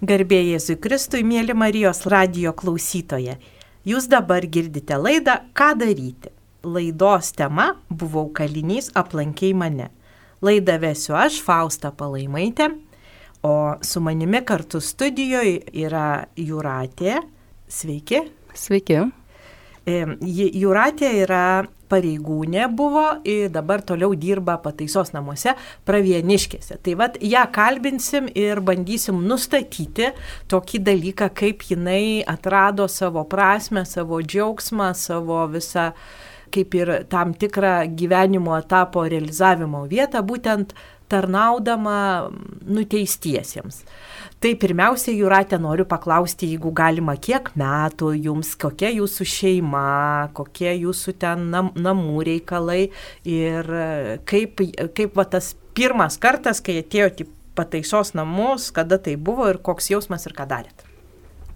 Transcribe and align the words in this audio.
Garbė 0.00 0.38
Jėzui 0.54 0.78
Kristui, 0.80 1.20
mėly 1.28 1.52
Marijos 1.52 2.06
radio 2.08 2.54
klausytoje. 2.56 3.34
Jūs 3.84 4.06
dabar 4.08 4.46
girdite 4.48 4.96
laidą 4.96 5.34
Ką 5.52 5.74
daryti. 5.76 6.30
Laidos 6.64 7.34
tema 7.36 7.66
Buvau 7.92 8.30
kalinys, 8.32 8.88
aplankiai 8.96 9.52
mane. 9.52 9.90
Laidą 10.40 10.78
vesiu 10.80 11.18
aš, 11.20 11.42
Fausta 11.44 11.90
Palaimaitė, 11.92 12.70
o 13.44 13.76
su 13.84 14.00
manimi 14.00 14.40
kartu 14.40 14.80
studijoje 14.80 15.58
yra 15.84 16.24
Juratė. 16.32 17.18
Sveiki. 17.68 18.22
Sveiki. 18.56 19.02
Juratė 19.84 21.12
yra 21.26 21.44
pareigūnė 21.90 22.68
buvo 22.76 23.04
ir 23.28 23.50
dabar 23.52 23.82
toliau 23.86 24.14
dirba 24.18 24.56
pataisos 24.62 25.12
namuose 25.14 25.56
pravieniškėse. 25.88 26.78
Tai 26.84 26.96
vad 27.00 27.18
ją 27.24 27.44
kalbinsim 27.54 28.30
ir 28.34 28.62
bandysim 28.64 29.20
nustatyti 29.26 30.12
tokį 30.50 30.82
dalyką, 30.86 31.30
kaip 31.34 31.66
jinai 31.70 32.22
atrado 32.28 32.88
savo 32.88 33.24
prasme, 33.28 33.84
savo 33.86 34.22
džiaugsmą, 34.22 34.92
savo 34.94 35.44
visą 35.50 35.90
kaip 36.50 36.74
ir 36.74 36.90
tam 37.10 37.34
tikrą 37.38 37.74
gyvenimo 37.94 38.56
etapo 38.58 39.04
realizavimo 39.06 39.84
vietą, 39.90 40.22
būtent 40.26 40.74
tarnaudama 41.10 42.30
nuteistiesiems. 42.66 43.82
Tai 44.40 44.54
pirmiausia, 44.56 45.12
Juratė, 45.12 45.58
noriu 45.60 45.84
paklausti, 45.88 46.48
jeigu 46.54 46.72
galima, 46.72 47.12
kiek 47.20 47.50
metų 47.60 48.14
jums, 48.24 48.54
kokia 48.60 48.88
jūsų 48.94 49.26
šeima, 49.28 50.30
kokie 50.36 50.70
jūsų 50.72 51.16
ten 51.20 51.50
nam, 51.52 51.68
namų 51.76 52.24
reikalai 52.30 52.86
ir 53.28 53.68
kaip, 54.30 54.62
kaip 54.96 55.18
va, 55.18 55.26
tas 55.28 55.52
pirmas 55.76 56.16
kartas, 56.22 56.62
kai 56.64 56.78
atėjote 56.80 57.26
į 57.26 57.30
pataisos 57.58 58.14
namus, 58.16 58.70
kada 58.72 58.96
tai 59.02 59.18
buvo 59.20 59.50
ir 59.50 59.60
koks 59.60 59.90
jausmas 59.92 60.24
ir 60.24 60.36
ką 60.38 60.48
darėt. 60.48 60.86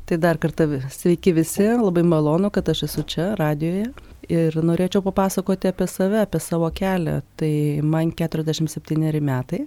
Tai 0.05 0.19
dar 0.21 0.37
kartą 0.37 0.67
sveiki 0.93 1.33
visi, 1.33 1.65
labai 1.81 2.05
malonu, 2.05 2.51
kad 2.53 2.69
aš 2.69 2.85
esu 2.91 3.07
čia, 3.09 3.31
radijoje. 3.41 3.89
Ir 4.33 4.57
norėčiau 4.57 5.03
papasakoti 5.05 5.69
apie 5.69 5.87
save, 5.91 6.23
apie 6.25 6.41
savo 6.41 6.71
kelią. 6.73 7.19
Tai 7.37 7.53
man 7.85 8.13
47 8.17 9.21
metai, 9.21 9.65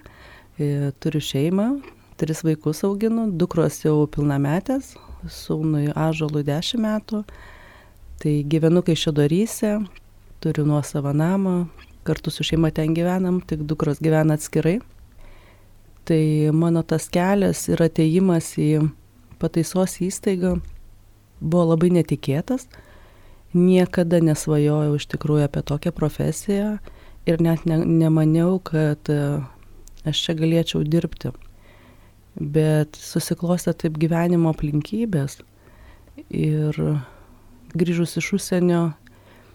turiu 1.03 1.21
šeimą, 1.21 1.67
tris 2.17 2.41
vaikus 2.45 2.81
auginu, 2.87 3.27
dukros 3.37 3.83
jau 3.83 4.07
pilnametės, 4.09 4.95
sūnui 5.29 5.91
Ažolui 5.93 6.41
10 6.47 6.81
metų. 6.81 7.21
Tai 8.17 8.33
gyvenu 8.49 8.81
Kaišėdoryse, 8.81 9.75
turiu 10.41 10.65
nuo 10.65 10.81
savo 10.81 11.13
namą, 11.13 11.67
kartu 12.07 12.33
su 12.33 12.45
šeima 12.47 12.71
ten 12.73 12.95
gyvenam, 12.97 13.41
tik 13.45 13.61
dukros 13.69 14.01
gyvena 14.01 14.39
atskirai. 14.39 14.79
Tai 16.07 16.23
mano 16.55 16.81
tas 16.87 17.09
kelias 17.13 17.67
ir 17.69 17.83
ateimas 17.83 18.53
į 18.57 18.87
pataisos 19.37 19.99
įstaigą 20.01 20.55
buvo 21.41 21.65
labai 21.75 21.91
netikėtas. 21.99 22.65
Niekada 23.55 24.19
nesvajojau 24.21 24.97
iš 24.97 25.07
tikrųjų 25.13 25.47
apie 25.47 25.63
tokią 25.65 25.93
profesiją 25.95 26.77
ir 27.27 27.43
net 27.43 27.63
ne, 27.69 27.79
nemaniau, 27.85 28.57
kad 28.59 29.07
aš 30.07 30.23
čia 30.25 30.35
galėčiau 30.37 30.83
dirbti 30.83 31.31
bet 32.37 32.97
susiklostė 33.01 33.73
taip 33.73 33.97
gyvenimo 33.97 34.51
aplinkybės 34.53 35.39
ir 36.29 36.77
grįžus 37.77 38.17
iš 38.21 38.33
užsienio 38.37 38.81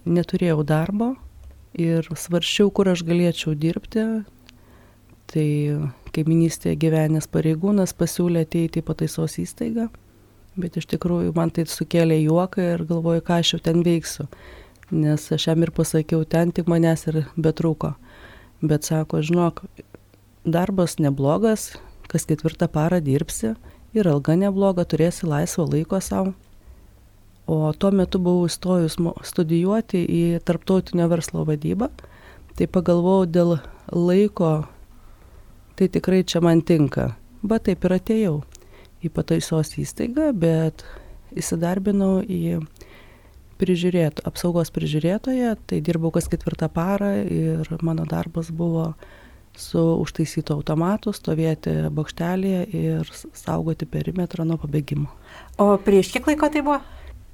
neturėjau 0.05 0.63
darbo 0.67 1.13
ir 1.79 2.07
svarščiau, 2.11 2.71
kur 2.75 2.91
aš 2.93 3.05
galėčiau 3.07 3.55
dirbti. 3.57 4.05
Tai 5.33 5.49
kaiminystėje 6.13 6.77
gyvenęs 6.77 7.31
pareigūnas 7.33 7.95
pasiūlė 7.97 8.43
ateiti 8.45 8.83
į 8.83 8.85
pataisos 8.85 9.39
įstaigą, 9.41 9.87
bet 10.57 10.77
iš 10.77 10.89
tikrųjų 10.93 11.33
man 11.37 11.53
tai 11.55 11.65
sukėlė 11.69 12.19
juoką 12.23 12.67
ir 12.75 12.85
galvoju, 12.89 13.25
ką 13.25 13.41
aš 13.41 13.55
jau 13.55 13.61
ten 13.69 13.83
veiksiu, 13.87 14.27
nes 14.93 15.25
aš 15.33 15.49
jam 15.49 15.65
ir 15.65 15.73
pasakiau, 15.75 16.25
ten 16.29 16.53
tik 16.53 16.69
manęs 16.69 17.07
ir 17.09 17.23
betrūko. 17.37 17.95
Bet 18.63 18.87
sako, 18.87 19.23
žinok, 19.25 19.65
darbas 20.45 20.99
neblogas, 21.03 21.73
kas 22.11 22.29
ketvirtą 22.29 22.69
parą 22.71 23.01
dirbsi 23.03 23.55
ir 23.97 24.09
alga 24.09 24.37
nebloga, 24.39 24.85
turėsi 24.85 25.27
laisvo 25.27 25.67
laiko 25.67 26.01
savo. 26.01 26.37
O 27.51 27.73
tuo 27.75 27.91
metu 27.91 28.21
buvau 28.23 28.47
įstojus 28.47 29.01
studijuoti 29.27 30.05
į 30.07 30.23
tarptautinio 30.47 31.09
verslo 31.11 31.43
vadybą, 31.49 31.89
tai 32.55 32.69
pagalvojau 32.71 33.27
dėl 33.27 33.57
laiko, 33.91 34.53
tai 35.75 35.89
tikrai 35.91 36.23
čia 36.23 36.45
man 36.45 36.63
tinka. 36.63 37.17
Bet 37.43 37.67
taip 37.67 37.83
ir 37.89 37.97
atėjau 37.99 38.37
į 39.03 39.11
pataisos 39.15 39.75
įstaigą, 39.81 40.31
bet 40.37 40.85
įsidarbinau 41.39 42.21
į 42.23 42.61
prižiūrėt, 43.63 44.23
apsaugos 44.27 44.73
prižiūrėtoje, 44.75 45.55
tai 45.71 45.81
dirbau 45.85 46.13
kas 46.15 46.29
ketvirtą 46.31 46.69
parą 46.73 47.13
ir 47.23 47.69
mano 47.85 48.07
darbas 48.09 48.51
buvo 48.51 48.93
su 49.59 49.81
užtaisytu 50.01 50.57
automatu 50.57 51.13
stovėti 51.13 51.75
bokštelėje 51.93 52.63
ir 52.73 53.11
saugoti 53.37 53.87
perimetrą 53.87 54.47
nuo 54.49 54.57
pabėgimo. 54.63 55.11
O 55.61 55.75
prieš 55.85 56.15
kiek 56.15 56.33
laiko 56.33 56.49
tai 56.53 56.65
buvo? 56.65 56.81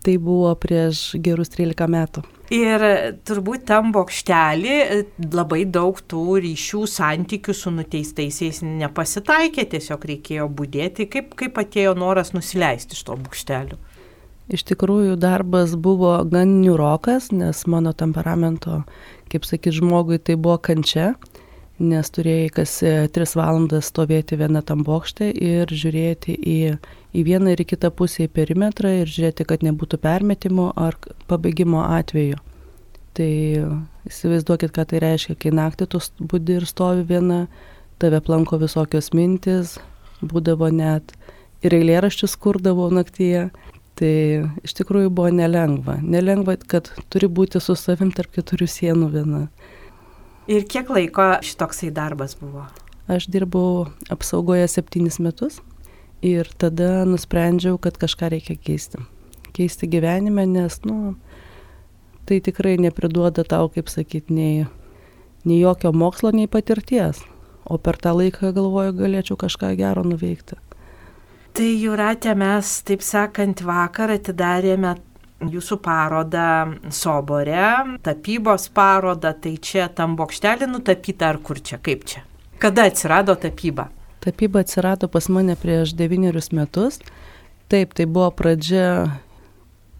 Tai 0.04 0.16
buvo 0.22 0.50
prieš 0.58 1.12
gerus 1.22 1.54
13 1.54 1.88
metų. 1.94 2.26
Ir 2.54 2.82
turbūt 3.28 3.66
tam 3.69 3.91
bokštelį 3.92 4.76
labai 5.36 5.64
daug 5.69 5.98
tų 6.09 6.38
ryšių, 6.44 6.81
santykių 6.88 7.54
su 7.56 7.72
nuteistaisiais 7.75 8.62
nepasitaikė, 8.64 9.66
tiesiog 9.75 10.06
reikėjo 10.12 10.48
būdėti. 10.48 11.08
Kaip, 11.12 11.34
kaip 11.37 11.60
atėjo 11.60 11.92
noras 11.98 12.32
nusileisti 12.32 12.97
iš 12.97 13.04
to 13.04 13.19
bokštelio? 13.20 13.76
Iš 14.48 14.64
tikrųjų, 14.70 15.19
darbas 15.20 15.75
buvo 15.76 16.14
gan 16.25 16.62
niurokas, 16.62 17.28
nes 17.37 17.66
mano 17.69 17.92
temperamento, 17.92 18.81
kaip 19.28 19.44
sakyt, 19.44 19.76
žmogui 19.82 20.16
tai 20.16 20.38
buvo 20.41 20.56
kančia 20.56 21.12
nes 21.78 22.10
turėjai 22.10 22.48
kas 22.54 22.72
e, 22.82 22.92
tris 23.14 23.34
valandas 23.38 23.91
stovėti 23.92 24.38
viena 24.38 24.62
tam 24.66 24.82
bokšte 24.87 25.31
ir 25.31 25.70
žiūrėti 25.70 26.34
į, 26.34 26.58
į 27.16 27.24
vieną 27.28 27.54
ir 27.54 27.62
į 27.62 27.69
kitą 27.72 27.91
pusę 27.94 28.26
į 28.26 28.32
perimetrą 28.34 28.92
ir 29.00 29.10
žiūrėti, 29.10 29.46
kad 29.48 29.64
nebūtų 29.64 30.00
permetimo 30.02 30.70
ar 30.76 30.98
pabėgimo 31.30 31.84
atveju. 31.86 32.41
Tai 33.19 33.30
įsivaizduokit, 34.08 34.72
ką 34.74 34.84
tai 34.91 35.00
reiškia, 35.02 35.38
kai 35.41 35.52
naktį 35.54 35.88
tu 35.91 36.02
būdi 36.20 36.58
ir 36.60 36.69
stovi 36.69 37.06
viena, 37.08 37.46
tave 37.98 38.20
planko 38.22 38.60
visokios 38.60 39.10
mintis, 39.16 39.78
būdavo 40.22 40.70
net 40.74 41.14
ir 41.64 41.74
eilėraščius 41.74 42.36
kurdavo 42.38 42.91
naktyje. 42.94 43.48
Tai 43.98 44.14
iš 44.62 44.76
tikrųjų 44.78 45.10
buvo 45.10 45.32
nelengva. 45.34 45.96
Nelengva, 45.98 46.54
kad 46.70 46.92
turi 47.10 47.26
būti 47.26 47.58
su 47.58 47.75
savim 47.75 48.12
tarp 48.14 48.30
keturių 48.36 48.69
sienų 48.70 49.08
viena. 49.10 49.40
Ir 50.46 50.69
kiek 50.70 50.86
laiko 50.94 51.32
šitoksai 51.42 51.90
darbas 51.96 52.36
buvo? 52.38 52.62
Aš 53.10 53.26
dirbau 53.32 53.88
apsaugoje 54.12 54.69
septynis 54.70 55.19
metus 55.19 55.58
ir 56.22 56.50
tada 56.58 57.04
nusprendžiau, 57.08 57.78
kad 57.78 57.98
kažką 57.98 58.32
reikia 58.34 58.56
keisti. 58.58 59.00
Keisti 59.56 59.88
gyvenime, 59.90 60.46
nes, 60.46 60.80
nu, 60.86 61.16
tai 62.28 62.40
tikrai 62.44 62.76
nepriduoda 62.80 63.44
tau, 63.48 63.70
kaip 63.72 63.90
sakyti, 63.90 64.34
nei, 64.34 64.66
nei 65.44 65.60
jokio 65.60 65.92
mokslo, 65.92 66.32
nei 66.34 66.50
patirties. 66.50 67.22
O 67.68 67.76
per 67.78 67.98
tą 68.00 68.14
laiką 68.16 68.52
galvoju, 68.56 68.94
galėčiau 68.96 69.36
kažką 69.40 69.74
gero 69.76 70.04
nuveikti. 70.06 70.56
Tai 71.58 71.66
Juratė, 71.66 72.32
mes, 72.38 72.70
taip 72.86 73.02
sakant, 73.04 73.60
vakar 73.66 74.12
atidarėme 74.14 74.94
jūsų 75.42 75.78
parodą 75.82 76.46
Sobore, 76.94 77.98
tapybos 78.02 78.68
parodą, 78.74 79.34
tai 79.34 79.56
čia 79.62 79.88
tam 79.88 80.16
bokštelį 80.18 80.70
nutapyta 80.70 81.32
ar 81.32 81.40
kur 81.42 81.60
čia, 81.60 81.80
kaip 81.82 82.06
čia? 82.08 82.24
Kada 82.58 82.88
atsirado 82.90 83.36
tapyba? 83.38 83.88
Tapyba 84.24 84.64
atsirado 84.64 85.08
pas 85.08 85.28
mane 85.28 85.56
prieš 85.56 85.94
devynerius 85.98 86.50
metus. 86.52 86.98
Taip, 87.69 87.94
tai 87.94 88.06
buvo 88.08 88.31
pradžia 88.34 89.20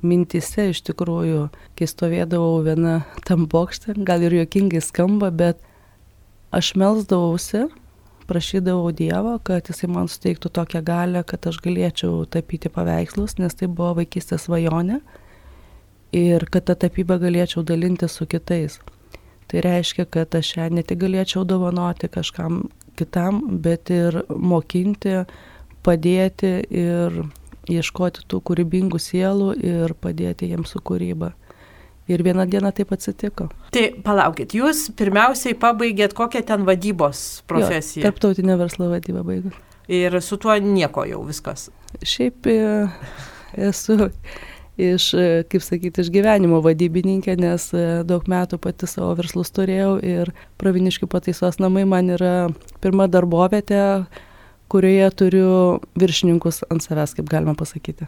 mintise 0.02 0.70
iš 0.72 0.81
tikrųjų, 0.87 1.48
kai 1.78 1.88
stovėdavau 1.90 2.62
viena 2.66 3.02
tam 3.26 3.46
bokšte, 3.50 3.96
gal 4.06 4.22
ir 4.25 4.37
juokingai 4.38 4.81
skamba, 4.84 5.31
bet 5.34 5.60
aš 6.54 6.72
melsdavausi, 6.78 7.66
prašydavau 8.28 8.93
Dievo, 8.93 9.38
kad 9.44 9.70
jisai 9.70 9.88
man 9.90 10.08
suteiktų 10.10 10.52
tokią 10.54 10.82
galę, 10.84 11.25
kad 11.26 11.48
aš 11.48 11.60
galėčiau 11.64 12.26
tapyti 12.31 12.70
paveikslus, 12.72 13.38
nes 13.40 13.56
tai 13.56 13.69
buvo 13.69 13.96
vaikystės 14.02 14.46
svajonė 14.46 15.00
ir 16.16 16.44
kad 16.52 16.69
tą 16.69 16.76
tapybą 16.87 17.19
galėčiau 17.22 17.64
dalinti 17.64 18.08
su 18.08 18.28
kitais. 18.28 18.78
Tai 19.48 19.62
reiškia, 19.64 20.04
kad 20.04 20.34
aš 20.37 20.56
ją 20.58 20.69
ne 20.72 20.84
tik 20.84 21.00
galėčiau 21.00 21.46
dovanoti 21.48 22.10
kažkam 22.12 22.66
kitam, 22.98 23.42
bet 23.64 23.92
ir 23.94 24.22
mokinti, 24.28 25.22
padėti 25.86 26.54
ir 26.68 27.22
ieškoti 27.68 28.24
tų 28.28 28.40
kūrybingų 28.48 29.00
sielų 29.02 29.52
ir 29.60 29.94
padėti 30.00 30.48
jiems 30.50 30.74
su 30.74 30.82
kūryba. 30.84 31.34
Ir 32.08 32.22
vieną 32.24 32.46
dieną 32.48 32.70
taip 32.72 32.94
atsitiko. 32.96 33.50
Tai 33.74 33.82
palaukit, 34.04 34.54
jūs 34.56 34.86
pirmiausiai 34.96 35.56
pabaigėt 35.60 36.14
kokią 36.16 36.40
ten 36.48 36.64
vadybos 36.64 37.42
profesiją? 37.50 38.00
Jo, 38.00 38.06
tarptautinę 38.08 38.56
verslo 38.56 38.88
vadybą 38.94 39.24
baigus. 39.28 39.58
ir 39.88 40.22
su 40.22 40.36
tuo 40.36 40.56
nieko 40.60 41.04
jau 41.08 41.22
viskas. 41.24 41.68
Šiaip 42.04 42.46
e, 42.46 42.56
esu 43.68 44.10
iš, 44.78 45.10
e, 45.14 45.26
kaip 45.50 45.64
sakyti, 45.64 46.04
iš 46.04 46.12
gyvenimo 46.14 46.62
vadybininkė, 46.64 47.34
nes 47.40 47.69
e, 47.75 47.84
daug 48.06 48.25
metų 48.30 48.60
pati 48.62 48.88
savo 48.90 49.10
verslus 49.19 49.50
turėjau 49.54 49.98
ir 50.04 50.32
Praviniškių 50.58 51.10
pataisos 51.10 51.58
namai 51.62 51.84
man 51.88 52.14
yra 52.14 52.48
pirma 52.82 53.08
darbovietė, 53.10 54.06
kurioje 54.69 55.08
turiu 55.16 55.52
viršininkus 55.98 56.62
ant 56.69 56.84
savęs, 56.84 57.14
kaip 57.16 57.28
galima 57.30 57.54
pasakyti. 57.58 58.06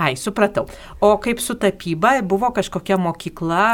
Ai, 0.00 0.16
supratau. 0.18 0.66
O 1.00 1.12
kaip 1.22 1.40
su 1.42 1.54
tapyba, 1.60 2.16
buvo 2.26 2.50
kažkokia 2.56 2.98
mokykla, 3.00 3.66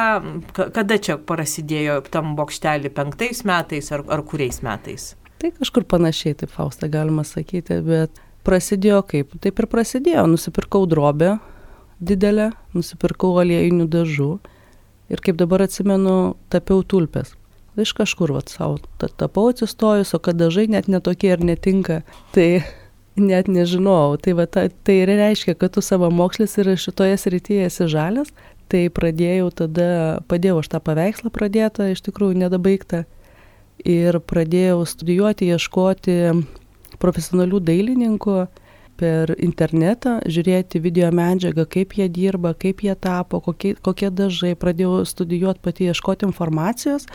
kada 0.54 1.00
čia 1.00 1.16
prasidėjo 1.16 2.02
tam 2.12 2.34
bokštelį, 2.38 2.92
penktais 2.96 3.42
metais 3.48 3.90
ar, 3.94 4.04
ar 4.12 4.24
kuriais 4.28 4.60
metais? 4.66 5.14
Tai 5.40 5.52
kažkur 5.56 5.84
panašiai, 5.88 6.36
taip 6.36 6.52
Fausta 6.52 6.88
galima 6.92 7.24
sakyti, 7.26 7.80
bet 7.84 8.20
prasidėjo 8.46 9.02
kaip? 9.08 9.36
Taip 9.42 9.60
ir 9.60 9.68
prasidėjo, 9.72 10.28
nusipirkau 10.30 10.84
drobę, 10.88 11.36
didelę, 12.00 12.50
nusipirkau 12.76 13.36
aliejinių 13.40 13.88
dažų 13.90 14.30
ir 15.12 15.22
kaip 15.22 15.38
dabar 15.40 15.66
atsimenu, 15.66 16.36
tapiau 16.52 16.82
tulpes. 16.82 17.34
Iš 17.76 17.92
kažkur, 17.92 18.32
vat, 18.32 18.48
savo 18.48 18.78
tapau 19.20 19.50
atsistojus, 19.52 20.14
o 20.16 20.20
kad 20.22 20.38
dažai 20.40 20.64
net 20.72 20.88
netokie 20.88 21.34
ir 21.34 21.44
netinka, 21.44 22.00
tai 22.32 22.64
net 23.30 23.50
nežinojau. 23.52 24.16
Tai, 24.24 24.36
va, 24.40 24.48
ta, 24.48 24.66
tai 24.68 25.00
ir 25.02 25.12
reiškia, 25.12 25.56
kad 25.60 25.76
tu 25.76 25.84
savo 25.84 26.08
mokslis 26.10 26.56
ir 26.60 26.72
šitoje 26.80 27.18
srityje 27.20 27.68
esi 27.68 27.88
žalias, 27.92 28.32
tai 28.72 28.88
pradėjau 28.90 29.50
tada, 29.62 29.90
padėjau 30.26 30.62
aš 30.62 30.72
tą 30.72 30.80
paveikslą 30.82 31.30
pradėtą, 31.30 31.92
iš 31.92 32.02
tikrųjų 32.08 32.40
nedabaigtą, 32.40 33.04
ir 33.84 34.18
pradėjau 34.24 34.84
studijuoti, 34.88 35.50
ieškoti 35.52 36.16
profesionalių 37.02 37.60
dailininkų 37.60 38.38
per 38.98 39.32
internetą, 39.42 40.18
žiūrėti 40.24 40.80
video 40.82 41.10
medžiagą, 41.14 41.66
kaip 41.70 41.96
jie 41.98 42.08
dirba, 42.12 42.54
kaip 42.56 42.82
jie 42.84 42.94
tapo, 42.98 43.40
kokie, 43.44 43.74
kokie 43.82 44.10
dažai, 44.10 44.54
pradėjau 44.58 45.04
studijuoti 45.08 45.62
pati, 45.64 45.88
ieškoti 45.90 46.28
informacijos 46.28 47.08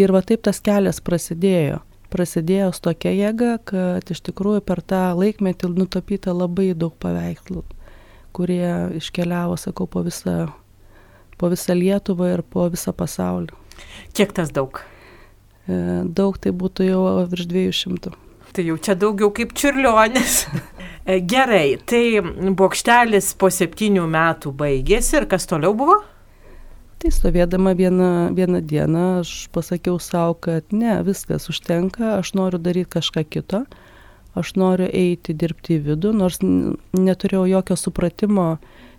ir 0.00 0.14
va 0.14 0.22
taip 0.26 0.44
tas 0.46 0.60
kelias 0.64 1.00
prasidėjo. 1.04 1.80
Prasidėjo 2.14 2.70
su 2.74 2.82
tokia 2.84 3.10
jėga, 3.14 3.52
kad 3.66 4.10
iš 4.10 4.20
tikrųjų 4.28 4.62
per 4.66 4.82
tą 4.86 5.08
laikmetį 5.18 5.72
nutapyta 5.74 6.34
labai 6.34 6.70
daug 6.78 6.94
paveikslų, 7.02 7.64
kurie 8.36 8.66
iškeliavo, 9.00 9.58
sakau, 9.58 9.88
po 9.90 10.04
visą, 10.06 10.52
po 11.38 11.50
visą 11.50 11.74
Lietuvą 11.74 12.30
ir 12.36 12.44
po 12.46 12.68
visą 12.70 12.94
pasaulį. 12.94 13.54
Kiek 14.14 14.34
tas 14.36 14.54
daug? 14.54 14.78
E, 15.66 16.04
daug 16.04 16.38
tai 16.38 16.52
būtų 16.54 16.86
jau 16.86 17.02
virš 17.32 17.48
200. 17.50 18.14
Tai 18.54 18.62
jau 18.62 18.76
čia 18.78 18.94
daugiau 18.94 19.32
kaip 19.34 19.54
čiurlionis. 19.58 20.44
E, 21.04 21.20
gerai, 21.20 21.76
tai 21.84 22.22
bokštelis 22.56 23.34
po 23.36 23.50
septynių 23.52 24.06
metų 24.08 24.54
baigėsi 24.56 25.18
ir 25.18 25.26
kas 25.28 25.44
toliau 25.50 25.74
buvo? 25.76 25.98
Tai 27.02 27.10
stovėdama 27.12 27.74
vieną, 27.76 28.06
vieną 28.32 28.62
dieną 28.64 29.02
aš 29.18 29.32
pasakiau 29.52 29.98
savo, 30.00 30.38
kad 30.46 30.72
ne, 30.72 30.94
viskas 31.04 31.50
užtenka, 31.52 32.14
aš 32.22 32.32
noriu 32.38 32.56
daryti 32.56 32.88
kažką 32.96 33.26
kito, 33.28 33.60
aš 34.32 34.54
noriu 34.56 34.88
eiti 34.88 35.36
dirbti 35.36 35.76
į 35.76 35.82
vidų, 35.90 36.14
nors 36.16 36.40
neturėjau 36.40 37.44
jokio 37.52 37.76
supratimo, 37.76 38.48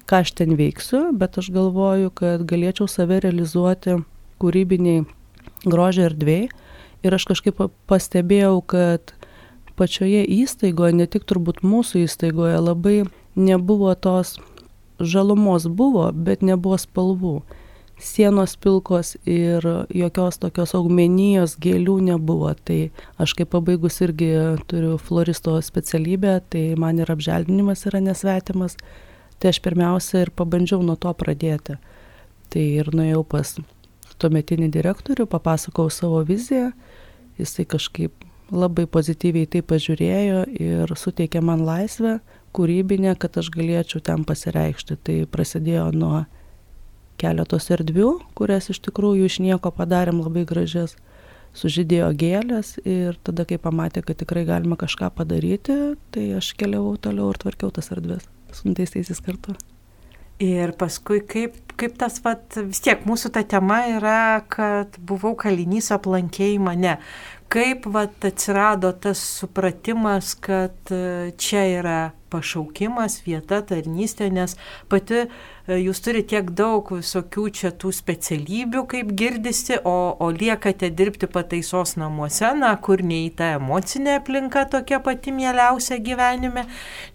ką 0.06 0.22
aš 0.22 0.36
ten 0.38 0.54
veiksiu, 0.60 1.08
bet 1.18 1.42
aš 1.42 1.50
galvoju, 1.56 2.14
kad 2.14 2.46
galėčiau 2.46 2.86
save 2.86 3.18
realizuoti 3.26 3.98
kūrybiniai 4.44 5.08
grožio 5.66 6.06
erdvėjai. 6.12 6.52
Ir 7.06 7.18
aš 7.18 7.26
kažkaip 7.34 7.66
pastebėjau, 7.90 8.60
kad 8.70 9.18
pačioje 9.76 10.24
įstaigoje, 10.42 10.96
ne 10.96 11.08
tik 11.08 11.28
turbūt 11.28 11.62
mūsų 11.66 12.06
įstaigoje, 12.06 12.58
labai 12.64 12.98
nebuvo 13.36 13.94
tos 13.96 14.38
žalumos 15.00 15.68
buvo, 15.68 16.10
bet 16.12 16.44
nebuvo 16.46 16.80
spalvų. 16.80 17.36
Sienos 17.96 18.58
pilkos 18.60 19.14
ir 19.24 19.64
jokios 19.96 20.40
tokios 20.42 20.74
augmenijos 20.76 21.56
gėlių 21.64 21.96
nebuvo. 22.10 22.52
Tai 22.68 22.90
aš 23.22 23.36
kaip 23.40 23.54
pabaigus 23.54 24.02
irgi 24.04 24.34
turiu 24.68 24.98
floristo 25.00 25.56
specialybę, 25.64 26.42
tai 26.52 26.66
man 26.80 27.00
ir 27.00 27.12
apželdinimas 27.12 27.86
yra 27.88 28.04
nesvetimas. 28.04 28.76
Tai 29.40 29.52
aš 29.52 29.62
pirmiausia 29.64 30.26
ir 30.26 30.34
pabandžiau 30.36 30.84
nuo 30.84 30.98
to 31.00 31.12
pradėti. 31.16 31.78
Tai 32.52 32.66
ir 32.82 32.92
nuėjau 32.92 33.24
pas 33.32 33.56
tuometinį 34.20 34.70
direktorių, 34.76 35.28
papasakau 35.32 35.88
savo 35.92 36.22
viziją, 36.28 36.72
jisai 37.40 37.66
kažkaip 37.68 38.25
labai 38.52 38.86
pozityviai 38.92 39.50
tai 39.50 39.62
pažiūrėjo 39.66 40.42
ir 40.62 40.94
suteikė 40.98 41.42
man 41.46 41.64
laisvę 41.66 42.20
kūrybinę, 42.56 43.16
kad 43.20 43.38
aš 43.42 43.50
galėčiau 43.54 44.02
ten 44.06 44.26
pasireikšti. 44.28 44.98
Tai 45.02 45.18
prasidėjo 45.32 45.90
nuo 45.96 46.24
keletos 47.22 47.70
erdvių, 47.74 48.12
kurias 48.38 48.70
iš 48.72 48.82
tikrųjų 48.88 49.30
iš 49.30 49.40
nieko 49.44 49.72
padarėm 49.76 50.22
labai 50.24 50.46
gražias. 50.48 50.96
Sužydėjo 51.56 52.10
gėlės 52.20 52.74
ir 52.84 53.16
tada, 53.24 53.46
kai 53.48 53.56
pamatė, 53.62 54.04
kad 54.04 54.20
tikrai 54.20 54.44
galima 54.44 54.76
kažką 54.76 55.08
padaryti, 55.16 55.96
tai 56.12 56.26
aš 56.36 56.52
keliavau 56.60 56.98
toliau 57.00 57.30
ir 57.32 57.40
tvarkiau 57.40 57.72
tas 57.72 57.94
erdves 57.96 58.28
su 58.52 58.68
nuteistaisiais 58.68 59.24
kartu. 59.24 59.56
Ir 60.44 60.74
paskui 60.76 61.22
kaip, 61.24 61.56
kaip 61.80 61.94
tas, 61.96 62.18
vat, 62.24 62.58
vis 62.68 62.82
tiek 62.84 63.06
mūsų 63.08 63.32
ta 63.38 63.46
tema 63.48 63.86
yra, 63.88 64.44
kad 64.52 64.98
buvau 65.00 65.32
kalinys 65.40 65.94
aplankėjai 65.96 66.58
mane 66.60 66.98
kaip 67.50 67.86
vat, 67.86 68.18
atsirado 68.26 68.92
tas 68.92 69.22
supratimas, 69.40 70.34
kad 70.36 70.92
e, 70.92 71.32
čia 71.38 71.66
yra 71.80 72.00
pašaukimas, 72.34 73.20
vieta, 73.26 73.62
tarnystė, 73.64 74.28
nes 74.34 74.56
pati 74.92 75.22
e, 75.22 75.28
jūs 75.80 76.02
turite 76.04 76.34
tiek 76.34 76.50
daug 76.58 76.90
visokių 76.98 77.46
čia 77.56 77.72
tų 77.72 77.92
specialybių, 77.96 78.84
kaip 78.92 79.14
girdisi, 79.18 79.78
o, 79.88 79.96
o 80.20 80.30
liekate 80.34 80.90
dirbti 80.92 81.30
pataisos 81.32 81.96
namuose, 82.02 82.50
na, 82.58 82.74
kur 82.82 83.04
nei 83.06 83.30
ta 83.30 83.54
emocinė 83.60 84.18
aplinka 84.20 84.66
tokia 84.74 85.00
pati 85.06 85.32
mieliausia 85.36 86.00
gyvenime, 86.04 86.66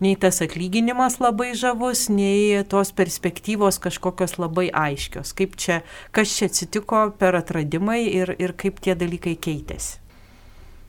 nei 0.01 0.17
tas 0.21 0.41
atlyginimas 0.47 1.19
labai 1.21 1.53
žavus, 1.59 2.07
nei 2.13 2.63
tos 2.71 2.95
perspektyvos 2.97 3.81
kažkokios 3.83 4.39
labai 4.41 4.71
aiškios. 4.71 5.35
Kaip 5.37 5.59
čia, 5.61 5.83
kas 6.17 6.37
čia 6.39 6.49
atsitiko 6.51 7.09
per 7.19 7.37
atradimai 7.43 8.05
ir, 8.09 8.37
ir 8.39 8.55
kaip 8.57 8.81
tie 8.85 8.97
dalykai 8.97 9.37
keitėsi. 9.37 9.99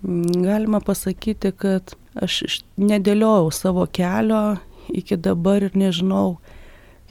Galima 0.01 0.79
pasakyti, 0.81 1.51
kad 1.53 1.93
aš 2.17 2.63
nedėliojau 2.81 3.51
savo 3.53 3.83
kelio 3.85 4.57
iki 4.89 5.13
dabar 5.13 5.61
ir 5.61 5.75
nežinau, 5.77 6.39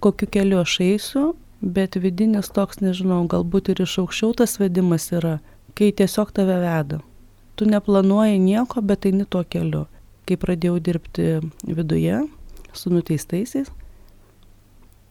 kokiu 0.03 0.27
keliu 0.27 0.59
aš 0.65 0.81
eisiu, 0.83 1.23
bet 1.63 1.95
vidinis 1.95 2.51
toks, 2.51 2.81
nežinau, 2.83 3.23
galbūt 3.31 3.71
ir 3.71 3.85
iš 3.85 3.95
aukščiau 4.03 4.35
tas 4.41 4.59
vedimas 4.59 5.07
yra, 5.15 5.39
kai 5.79 5.93
tiesiog 5.95 6.33
tave 6.35 6.57
veda. 6.65 6.99
Tu 7.55 7.69
neplanuoji 7.71 8.41
nieko, 8.43 8.83
bet 8.83 9.07
eini 9.07 9.29
tuo 9.29 9.45
keliu. 9.47 9.85
Kai 10.27 10.35
pradėjau 10.41 10.81
dirbti 10.83 11.29
viduje 11.63 12.25
su 12.75 12.91
nuteistaisiais, 12.91 13.71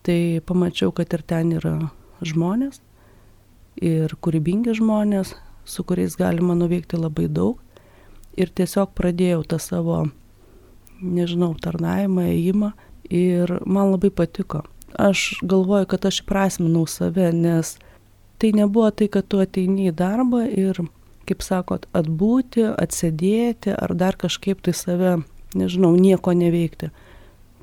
tai 0.03 0.43
pamačiau, 0.43 0.91
kad 0.91 1.15
ir 1.15 1.23
ten 1.23 1.55
yra 1.55 1.73
žmonės, 2.27 2.83
ir 3.79 4.11
kūrybingi 4.19 4.75
žmonės, 4.75 5.31
su 5.63 5.87
kuriais 5.87 6.19
galima 6.19 6.59
nuveikti 6.59 6.99
labai 6.99 7.31
daug 7.31 7.63
ir 8.39 8.51
tiesiog 8.55 8.93
pradėjau 8.97 9.43
tą 9.47 9.59
savo, 9.61 10.03
nežinau, 11.01 11.53
tarnavimą, 11.59 12.27
ėjimą 12.33 12.71
ir 13.09 13.59
man 13.65 13.93
labai 13.93 14.11
patiko. 14.11 14.63
Aš 14.97 15.39
galvoju, 15.45 15.87
kad 15.89 16.07
aš 16.09 16.23
įprasminau 16.23 16.85
save, 16.89 17.29
nes 17.35 17.75
tai 18.41 18.53
nebuvo 18.55 18.89
tai, 18.91 19.09
kad 19.11 19.27
tu 19.29 19.41
ateini 19.43 19.89
į 19.91 19.95
darbą 19.99 20.45
ir, 20.47 20.81
kaip 21.29 21.43
sakot, 21.45 21.85
atbūti, 21.93 22.65
atsėdėti 22.71 23.75
ar 23.75 23.93
dar 23.93 24.17
kažkaip 24.17 24.63
tai 24.65 24.73
save, 24.73 25.19
nežinau, 25.53 25.93
nieko 25.99 26.33
neveikti. 26.33 26.89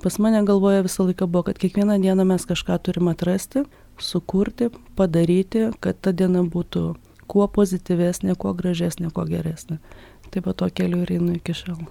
Pas 0.05 0.21
mane 0.23 0.43
galvoje 0.47 0.85
visą 0.87 1.09
laiką 1.09 1.27
buvo, 1.27 1.49
kad 1.49 1.59
kiekvieną 1.59 1.97
dieną 2.03 2.27
mes 2.29 2.45
kažką 2.47 2.77
turim 2.85 3.09
atrasti, 3.11 3.65
sukurti, 3.99 4.69
padaryti, 4.95 5.71
kad 5.81 5.99
ta 6.01 6.13
diena 6.13 6.45
būtų 6.45 6.93
kuo 7.27 7.47
pozityvesnė, 7.51 8.37
kuo 8.39 8.53
gražesnė, 8.55 9.11
kuo 9.11 9.25
geresnė. 9.27 9.81
Tai 10.31 10.43
po 10.45 10.55
to 10.57 10.69
keliu 10.75 11.05
ir 11.05 11.15
einu 11.19 11.37
iki 11.37 11.55
šiol. 11.57 11.87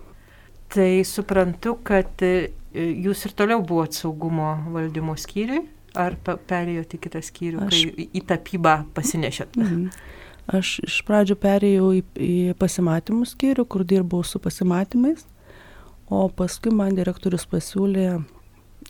Tai 0.76 0.90
suprantu, 1.08 1.78
kad 1.86 2.22
e, 2.26 2.50
jūs 2.76 3.26
ir 3.28 3.36
toliau 3.38 3.64
buvot 3.66 3.96
saugumo 3.96 4.56
valdymo 4.74 5.16
skyriui, 5.20 5.64
ar 5.96 6.18
perėjote 6.20 6.98
į 6.98 7.04
kitą 7.06 7.22
skyrių, 7.24 7.66
Aš... 7.68 7.82
kai 7.96 8.08
į 8.12 8.24
tapybą 8.28 8.78
pasinešėt? 8.98 9.58
Mhm. 9.62 9.90
Aš 10.56 10.76
iš 10.86 11.00
pradžių 11.08 11.40
perėjau 11.42 11.88
į, 11.98 12.02
į 12.22 12.34
pasimatymų 12.62 13.26
skyrių, 13.32 13.66
kur 13.66 13.82
dirbau 13.88 14.22
su 14.22 14.38
pasimatymais, 14.42 15.24
o 16.06 16.28
paskui 16.30 16.74
man 16.76 16.94
direktorius 16.98 17.48
pasiūlė 17.50 18.10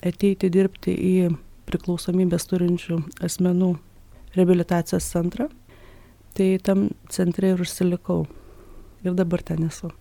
ateiti 0.03 0.49
dirbti 0.51 0.91
į 0.91 1.13
priklausomybės 1.69 2.49
turinčių 2.49 2.99
asmenų 3.23 3.71
reabilitacijos 4.35 5.07
centrą. 5.13 5.47
Tai 6.35 6.49
tam 6.67 6.89
centre 7.07 7.53
ir 7.53 7.63
užsilikau 7.63 8.25
ir 9.05 9.15
dabar 9.17 9.43
ten 9.45 9.67
esu. 9.67 9.91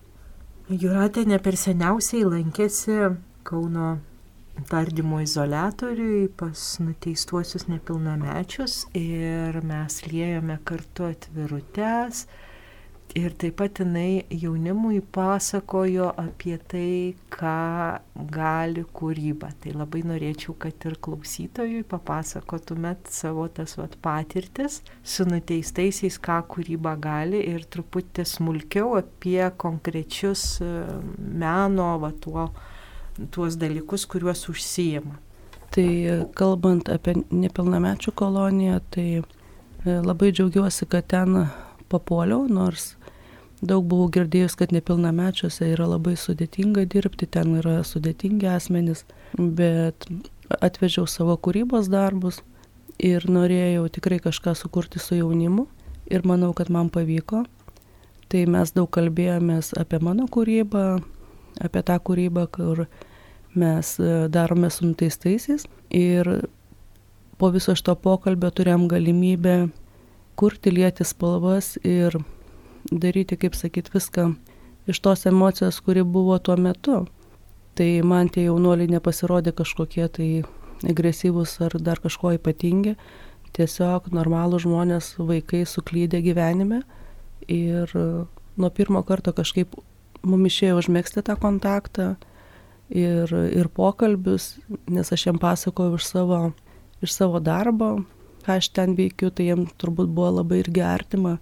Juratė 0.69 1.25
ne 1.29 1.37
per 1.37 1.57
seniausiai 1.61 2.25
lankėsi 2.25 2.97
Kauno 3.45 3.99
tardymo 4.69 5.19
izolatoriui 5.21 6.29
pas 6.39 6.61
nuteistuosius 6.81 7.67
nepilnamečius 7.69 8.85
ir 8.97 9.59
mes 9.67 9.99
liejome 10.07 10.57
kartu 10.65 11.05
atvirutes 11.11 12.25
Ir 13.15 13.31
taip 13.39 13.61
pat 13.61 13.79
jinai 13.79 14.25
jaunimui 14.27 14.97
pasakojo 15.15 16.09
apie 16.19 16.57
tai, 16.67 17.13
ką 17.31 17.53
gali 18.33 18.83
kūryba. 18.97 19.53
Tai 19.63 19.71
labai 19.79 20.01
norėčiau, 20.03 20.51
kad 20.59 20.83
ir 20.89 20.97
klausytojui 20.99 21.85
papasakotumėt 21.87 23.07
savo 23.15 23.45
tas 23.47 23.77
vat, 23.79 23.95
patirtis 24.03 24.81
su 24.99 25.23
nuteistaisiais, 25.29 26.19
ką 26.19 26.41
kūryba 26.51 26.97
gali 26.99 27.39
ir 27.53 27.63
truputį 27.71 28.25
smulkiau 28.27 28.97
apie 28.99 29.39
konkrečius 29.63 30.57
e, 30.59 30.71
meno, 31.15 31.93
va, 32.03 32.11
tuo, 32.11 32.49
tuos 33.31 33.55
dalykus, 33.61 34.03
kuriuos 34.11 34.43
užsijima. 34.51 35.21
Tai 35.71 35.89
kalbant 36.35 36.91
apie 36.91 37.15
nepilnamečių 37.31 38.11
koloniją, 38.11 38.81
tai 38.91 39.07
e, 39.21 39.23
labai 40.03 40.35
džiaugiuosi, 40.35 40.89
kad 40.91 41.07
ten 41.15 41.45
papuoliau, 41.91 42.47
nors 42.51 42.93
Daug 43.63 43.85
buvau 43.87 44.09
girdėjus, 44.11 44.57
kad 44.59 44.73
nepilnamečiuose 44.75 45.69
yra 45.71 45.87
labai 45.87 46.15
sudėtinga 46.19 46.83
dirbti, 46.91 47.27
ten 47.31 47.55
yra 47.61 47.79
sudėtingi 47.87 48.49
asmenys, 48.51 49.05
bet 49.39 50.07
atvežiau 50.59 51.07
savo 51.07 51.37
kūrybos 51.39 51.87
darbus 51.89 52.41
ir 52.99 53.23
norėjau 53.31 53.87
tikrai 53.95 54.19
kažką 54.23 54.53
sukurti 54.59 54.99
su 54.99 55.17
jaunimu 55.21 55.65
ir 56.11 56.27
manau, 56.27 56.51
kad 56.53 56.69
man 56.69 56.91
pavyko. 56.91 57.45
Tai 58.29 58.43
mes 58.51 58.73
daug 58.75 58.89
kalbėjomės 58.91 59.71
apie 59.79 60.01
mano 60.03 60.27
kūrybą, 60.27 60.83
apie 61.63 61.83
tą 61.85 61.97
kūrybą, 62.01 62.45
kur 62.51 62.85
mes 63.55 63.95
e, 64.01 64.27
darome 64.27 64.67
su 64.73 64.83
nuteistaisiais 64.89 65.63
ir 65.95 66.27
po 67.39 67.49
viso 67.55 67.75
šito 67.77 67.95
pokalbio 67.95 68.49
turėjom 68.51 68.89
galimybę 68.91 69.55
kurti, 70.35 70.73
lieti 70.73 71.05
spalvas 71.07 71.75
ir 71.83 72.17
daryti, 72.91 73.37
kaip 73.39 73.55
sakyt, 73.57 73.91
viską 73.93 74.33
iš 74.87 74.99
tos 75.01 75.25
emocijos, 75.25 75.79
kuri 75.81 76.03
buvo 76.03 76.37
tuo 76.39 76.57
metu. 76.57 77.05
Tai 77.75 77.89
man 78.07 78.29
tie 78.31 78.45
jaunuoliai 78.45 78.91
nepasirodė 78.93 79.51
kažkokie 79.55 80.05
tai 80.07 80.29
agresyvūs 80.85 81.57
ar 81.65 81.75
dar 81.81 81.99
kažko 82.03 82.35
ypatingi. 82.37 82.95
Tiesiog 83.55 84.11
normalų 84.15 84.61
žmonės, 84.63 85.15
vaikai 85.19 85.63
suklydė 85.67 86.21
gyvenime 86.23 86.83
ir 87.51 87.91
nuo 87.95 88.69
pirmo 88.71 89.01
karto 89.07 89.33
kažkaip 89.35 89.75
mum 90.25 90.47
išėjo 90.47 90.79
užmėgsti 90.81 91.23
tą 91.25 91.35
kontaktą 91.39 92.15
ir, 92.89 93.31
ir 93.31 93.69
pokalbius, 93.71 94.55
nes 94.91 95.11
aš 95.11 95.27
jiem 95.27 95.39
pasakojau 95.41 95.99
iš 95.99 96.09
savo, 96.09 96.39
iš 97.05 97.15
savo 97.15 97.41
darbo, 97.43 97.97
ką 98.45 98.59
aš 98.61 98.71
ten 98.77 98.95
veikiu, 98.97 99.33
tai 99.33 99.49
jiem 99.49 99.65
turbūt 99.81 100.11
buvo 100.13 100.37
labai 100.39 100.61
irgi 100.63 100.85
artima 100.85 101.39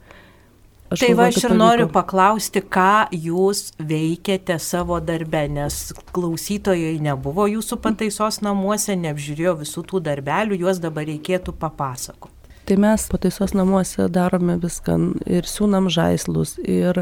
Aš 0.93 1.01
tai 1.01 1.13
va, 1.17 1.25
aš 1.31 1.47
ir 1.47 1.53
noriu 1.57 1.87
paklausti, 1.89 2.61
ką 2.61 3.07
jūs 3.17 3.71
veikėte 3.81 4.59
savo 4.61 4.99
darbe, 5.01 5.41
nes 5.49 5.77
klausytojai 6.13 6.99
nebuvo 7.01 7.47
jūsų 7.49 7.79
pataisos 7.81 8.43
namuose, 8.45 8.93
neapžiūrėjo 9.01 9.55
visų 9.63 9.83
tų 9.89 10.03
darbelių, 10.05 10.59
juos 10.61 10.81
dabar 10.83 11.07
reikėtų 11.09 11.55
papasakoti. 11.57 12.53
Tai 12.69 12.77
mes 12.79 13.07
pataisos 13.09 13.55
namuose 13.57 14.05
darome 14.13 14.59
viską 14.61 14.99
ir 15.25 15.49
siūnam 15.49 15.89
žaislus, 15.91 16.59
ir 16.61 17.01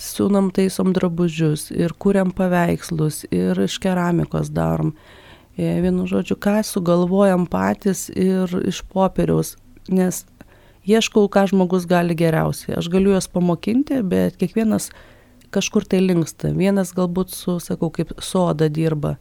siūnam 0.00 0.48
taisom 0.56 0.96
drabužius, 0.96 1.68
ir 1.76 1.92
kuriam 1.92 2.32
paveikslus, 2.32 3.26
ir 3.28 3.60
iš 3.66 3.76
keramikos 3.84 4.48
darom. 4.48 4.94
E, 5.56 5.80
vienu 5.80 6.04
žodžiu, 6.04 6.36
ką 6.36 6.60
sugalvojam 6.68 7.46
patys 7.48 8.10
ir 8.12 8.50
iš 8.68 8.82
popieriaus, 8.92 9.54
nes 9.88 10.26
ieškau, 10.84 11.30
ką 11.32 11.46
žmogus 11.48 11.86
gali 11.88 12.16
geriausiai. 12.18 12.76
Aš 12.76 12.90
galiu 12.92 13.14
juos 13.14 13.28
pamokinti, 13.32 14.02
bet 14.04 14.36
kiekvienas 14.36 14.90
kažkur 15.56 15.86
tai 15.88 16.02
linksta. 16.04 16.52
Vienas 16.52 16.92
galbūt 16.96 17.32
su, 17.32 17.56
sakau, 17.62 17.88
kaip 17.88 18.12
soda 18.20 18.68
dirba, 18.68 19.16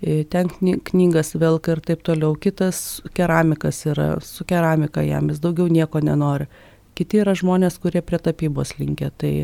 e, 0.00 0.24
ten 0.24 0.48
knygas 0.88 1.36
velka 1.36 1.76
ir 1.76 1.84
taip 1.84 2.02
toliau. 2.08 2.32
Kitas 2.40 3.02
keramikas 3.12 3.84
yra, 3.92 4.14
su 4.24 4.48
keramika 4.48 5.04
jam, 5.04 5.28
jis 5.28 5.44
daugiau 5.44 5.68
nieko 5.68 6.00
nenori. 6.00 6.48
Kiti 6.96 7.20
yra 7.20 7.36
žmonės, 7.36 7.76
kurie 7.82 8.00
prie 8.00 8.16
tapybos 8.16 8.78
linkia. 8.80 9.12
Tai 9.12 9.34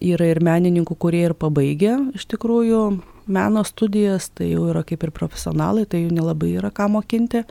yra 0.00 0.32
ir 0.32 0.40
menininkų, 0.40 0.96
kurie 0.96 1.26
ir 1.28 1.36
pabaigia 1.36 1.98
iš 2.16 2.24
tikrųjų 2.32 2.86
meno 3.26 3.64
studijas, 3.64 4.30
tai 4.34 4.52
jau 4.52 4.66
yra 4.70 4.82
kaip 4.86 5.04
ir 5.04 5.12
profesionalai, 5.14 5.84
tai 5.86 6.04
jų 6.04 6.12
nelabai 6.16 6.54
yra 6.58 6.72
ką 6.74 6.88
mokinti. 6.92 7.44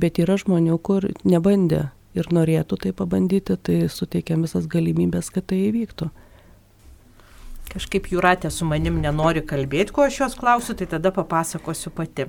Bet 0.00 0.18
yra 0.22 0.38
žmonių, 0.40 0.78
kur 0.82 1.08
nebandė 1.28 1.88
ir 2.16 2.30
norėtų 2.34 2.78
tai 2.84 2.92
pabandyti, 2.96 3.56
tai 3.56 3.84
suteikiam 3.92 4.42
visas 4.46 4.66
galimybės, 4.70 5.30
kad 5.34 5.46
tai 5.50 5.60
įvyktų. 5.68 6.10
Kažkaip 7.70 8.08
Juratė 8.10 8.50
su 8.50 8.66
manim 8.66 8.98
nenori 9.02 9.44
kalbėti, 9.46 9.94
ko 9.94 10.08
aš 10.08 10.24
jos 10.24 10.34
klausiu, 10.38 10.74
tai 10.74 10.88
tada 10.90 11.12
papasakosiu 11.14 11.92
pati. 11.94 12.26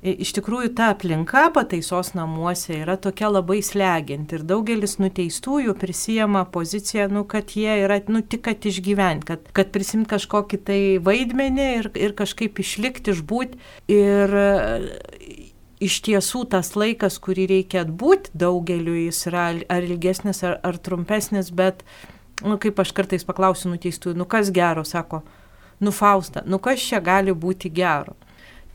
Iš 0.00 0.30
tikrųjų, 0.38 0.70
ta 0.78 0.86
aplinka 0.94 1.42
pataisos 1.52 2.14
namuose 2.16 2.78
yra 2.78 2.94
tokia 2.96 3.28
labai 3.28 3.58
slegianti 3.60 4.38
ir 4.38 4.44
daugelis 4.48 4.96
nuteistųjų 4.96 5.74
prisijama 5.76 6.46
poziciją, 6.48 7.10
nu, 7.12 7.26
kad 7.28 7.52
jie 7.52 7.74
yra, 7.82 7.98
nu, 8.08 8.22
tik 8.24 8.46
kad 8.46 8.64
išgyventi, 8.64 9.28
kad, 9.28 9.50
kad 9.52 9.68
prisimti 9.74 10.08
kažkokį 10.14 10.60
tai 10.64 10.80
vaidmenį 11.04 11.66
ir, 11.82 11.90
ir 12.00 12.14
kažkaip 12.16 12.62
išlikti, 12.64 13.12
išbūti. 13.12 13.60
Ir 13.92 14.32
iš 15.84 15.98
tiesų 16.08 16.46
tas 16.56 16.72
laikas, 16.80 17.20
kurį 17.20 17.50
reikia 17.52 17.84
atbūti 17.84 18.32
daugeliu, 18.40 18.96
jis 19.06 19.20
yra 19.28 19.50
ar 19.68 19.84
ilgesnis, 19.84 20.40
ar, 20.48 20.56
ar 20.64 20.80
trumpesnis, 20.80 21.52
bet, 21.52 21.84
nu, 22.40 22.56
kaip 22.56 22.80
aš 22.80 22.96
kartais 22.96 23.28
paklausiu 23.28 23.72
nuteistųjų, 23.74 24.16
nu 24.16 24.24
kas 24.24 24.48
gero, 24.48 24.84
sako, 24.88 25.20
nu 25.84 25.92
Fausta, 25.92 26.40
nu 26.48 26.56
kas 26.56 26.80
čia 26.88 27.04
gali 27.04 27.36
būti 27.36 27.68
gero. 27.68 28.16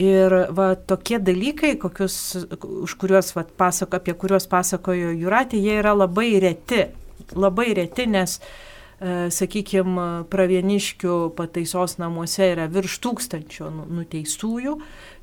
Ir 0.02 0.34
va, 0.52 0.74
tokie 0.76 1.22
dalykai, 1.24 1.78
kokius, 1.80 2.18
už 2.60 2.96
kuriuos, 3.00 3.32
va, 3.38 3.46
pasako, 3.48 4.02
apie 4.02 4.16
kuriuos 4.20 4.50
pasakojo 4.52 5.14
Juratė, 5.16 5.62
jie 5.64 5.78
yra 5.80 5.96
labai 5.96 6.34
reti. 6.44 6.84
Labai 7.36 7.70
reti, 7.78 8.04
nes 8.12 8.40
E, 8.96 9.28
sakykime, 9.28 10.24
pravieniškių 10.32 11.16
pataisos 11.36 11.98
namuose 12.00 12.48
yra 12.54 12.70
virš 12.72 12.96
tūkstančio 13.04 13.68
nu, 13.74 13.84
nuteistųjų 13.98 14.78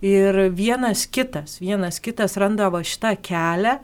ir 0.05 0.39
vienas 0.53 1.07
kitas, 1.09 1.57
vienas 1.63 1.97
kitas 2.05 2.37
randa 2.41 2.69
va 2.73 2.83
šitą 2.85 3.15
kelią, 3.25 3.79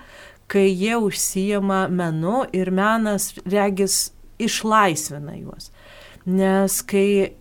kai 0.49 0.67
jie 0.69 0.99
užsijama 1.01 1.87
menu 1.89 2.43
ir 2.53 2.69
menas 2.69 3.31
regis 3.49 4.11
išlaisvina 4.37 5.39
juos. 5.39 5.71
Nes 6.29 6.83
kai 6.85 7.38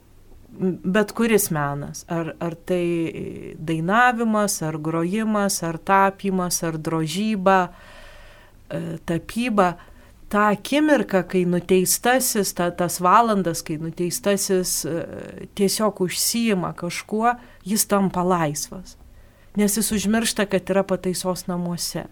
bet 0.58 1.12
kuris 1.12 1.50
menas, 1.54 2.04
ar, 2.10 2.34
ar 2.40 2.56
tai 2.68 3.56
dainavimas, 3.58 4.62
ar 4.66 4.78
grojimas, 4.82 5.62
ar 5.64 5.78
tapymas, 5.78 6.64
ar 6.64 6.78
drožyba, 6.78 7.60
e, 8.70 8.98
tapyba, 9.06 9.76
tą 10.30 10.50
akimirką, 10.52 11.24
kai 11.30 11.46
nuteistasis, 11.48 12.54
ta, 12.58 12.70
tas 12.72 13.00
valandas, 13.04 13.64
kai 13.64 13.78
nuteistasis 13.82 14.80
e, 14.86 14.96
tiesiog 15.56 16.02
užsijima 16.04 16.74
kažkuo, 16.78 17.36
jis 17.68 17.88
tampa 17.88 18.26
laisvas. 18.28 18.98
Nes 19.58 19.78
jis 19.78 19.92
užmiršta, 19.96 20.46
kad 20.46 20.70
yra 20.70 20.84
pataisos 20.86 21.48
namuose. 21.48 22.06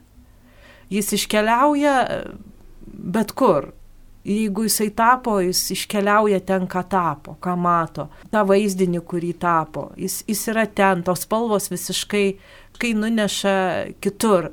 Jis 0.89 1.11
iškeliauja 1.17 1.97
e, 2.03 2.21
bet 2.85 3.33
kur. 3.35 3.73
Jeigu 4.25 4.63
jisai 4.65 4.89
tapo, 4.89 5.38
jis 5.44 5.60
iškeliauja 5.75 6.39
ten, 6.41 6.65
ką 6.65 6.82
tapo, 6.89 7.36
ką 7.38 7.53
mato, 7.62 8.08
tą 8.34 8.41
vaizdinį, 8.50 9.03
kurį 9.05 9.34
tapo. 9.38 9.91
Jis, 10.01 10.24
jis 10.25 10.41
yra 10.50 10.65
ten, 10.65 11.03
tos 11.05 11.27
spalvos 11.27 11.70
visiškai, 11.70 12.25
kai 12.82 12.94
nuneša 12.98 13.58
kitur. 14.01 14.50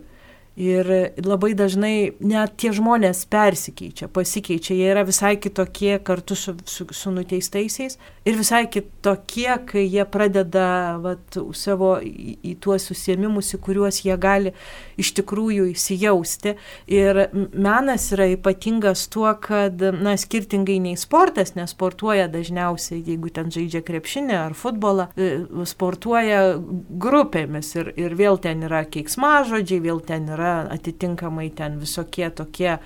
Ir 0.52 0.84
labai 1.24 1.54
dažnai 1.56 2.12
net 2.20 2.58
tie 2.60 2.74
žmonės 2.76 3.22
persikeičia, 3.32 4.10
pasikeičia, 4.12 4.74
jie 4.76 4.90
yra 4.92 5.00
visai 5.08 5.38
kitokie 5.40 5.94
kartu 6.04 6.36
su, 6.36 6.52
su, 6.68 6.84
su 6.92 7.12
nuteistaisiais 7.14 7.96
ir 8.28 8.36
visai 8.36 8.66
kitokie, 8.68 9.48
kai 9.70 9.86
jie 9.86 10.04
pradeda 10.04 10.98
vat, 11.00 11.38
savo 11.56 11.94
į, 12.04 12.36
į 12.44 12.52
tuos 12.60 12.84
susiemimus, 12.90 13.54
į 13.56 13.62
kuriuos 13.64 14.02
jie 14.04 14.18
gali 14.20 14.52
iš 15.00 15.14
tikrųjų 15.16 15.70
įsijausti. 15.72 16.52
Ir 16.92 17.22
menas 17.32 18.10
yra 18.12 18.28
ypatingas 18.34 19.06
tuo, 19.08 19.32
kad, 19.40 19.80
na, 20.04 20.18
skirtingai 20.20 20.76
nei 20.84 21.00
sportas, 21.00 21.54
nes 21.56 21.72
sportuoja 21.72 22.28
dažniausiai, 22.28 23.00
jeigu 23.08 23.32
ten 23.32 23.48
žaidžia 23.54 23.80
krepšinį 23.88 24.36
ar 24.36 24.58
futbolą, 24.58 25.08
e, 25.16 25.32
sportuoja 25.64 26.44
grupėmis 26.60 27.72
ir, 27.80 27.92
ir 27.96 28.20
vėl 28.20 28.36
ten 28.44 28.68
yra 28.68 28.84
keiksmažodžiai, 28.84 29.80
vėl 29.88 30.04
ten 30.04 30.28
yra 30.28 30.41
yra 30.42 30.54
atitinkamai 30.74 31.48
ten 31.56 31.78
visokie 31.80 32.28
tokie 32.34 32.76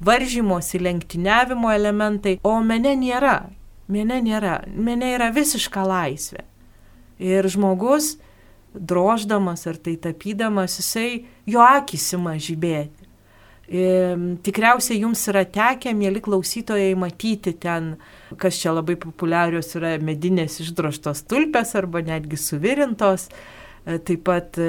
varžymosi, 0.00 0.80
lenktyniavimo 0.80 1.72
elementai, 1.74 2.38
o 2.46 2.56
mene 2.64 2.94
nėra. 2.98 3.36
Mene 3.90 4.20
nėra. 4.22 4.60
Mene 4.70 5.14
yra 5.16 5.30
visiška 5.34 5.82
laisvė. 5.86 6.44
Ir 7.20 7.46
žmogus, 7.50 8.14
droždamas 8.72 9.66
ar 9.68 9.76
tai 9.82 9.96
tapydamas, 10.00 10.78
jisai, 10.78 11.24
jo 11.50 11.62
akis 11.64 12.12
ima 12.16 12.36
žibėti. 12.40 13.08
Ir 13.70 14.22
tikriausiai 14.42 15.02
jums 15.04 15.20
yra 15.30 15.44
tekę, 15.46 15.92
mėly 15.94 16.22
klausytojai, 16.24 16.94
matyti 16.98 17.52
ten, 17.62 17.92
kas 18.40 18.58
čia 18.58 18.72
labai 18.74 18.96
populiarios 18.98 19.76
yra 19.78 19.92
medinės 20.02 20.58
išdroštos 20.64 21.22
tulpės 21.30 21.76
arba 21.78 22.02
netgi 22.02 22.38
suvirintos. 22.40 23.28
E, 23.30 23.59
taip 23.84 24.26
pat 24.28 24.58
e, 24.60 24.68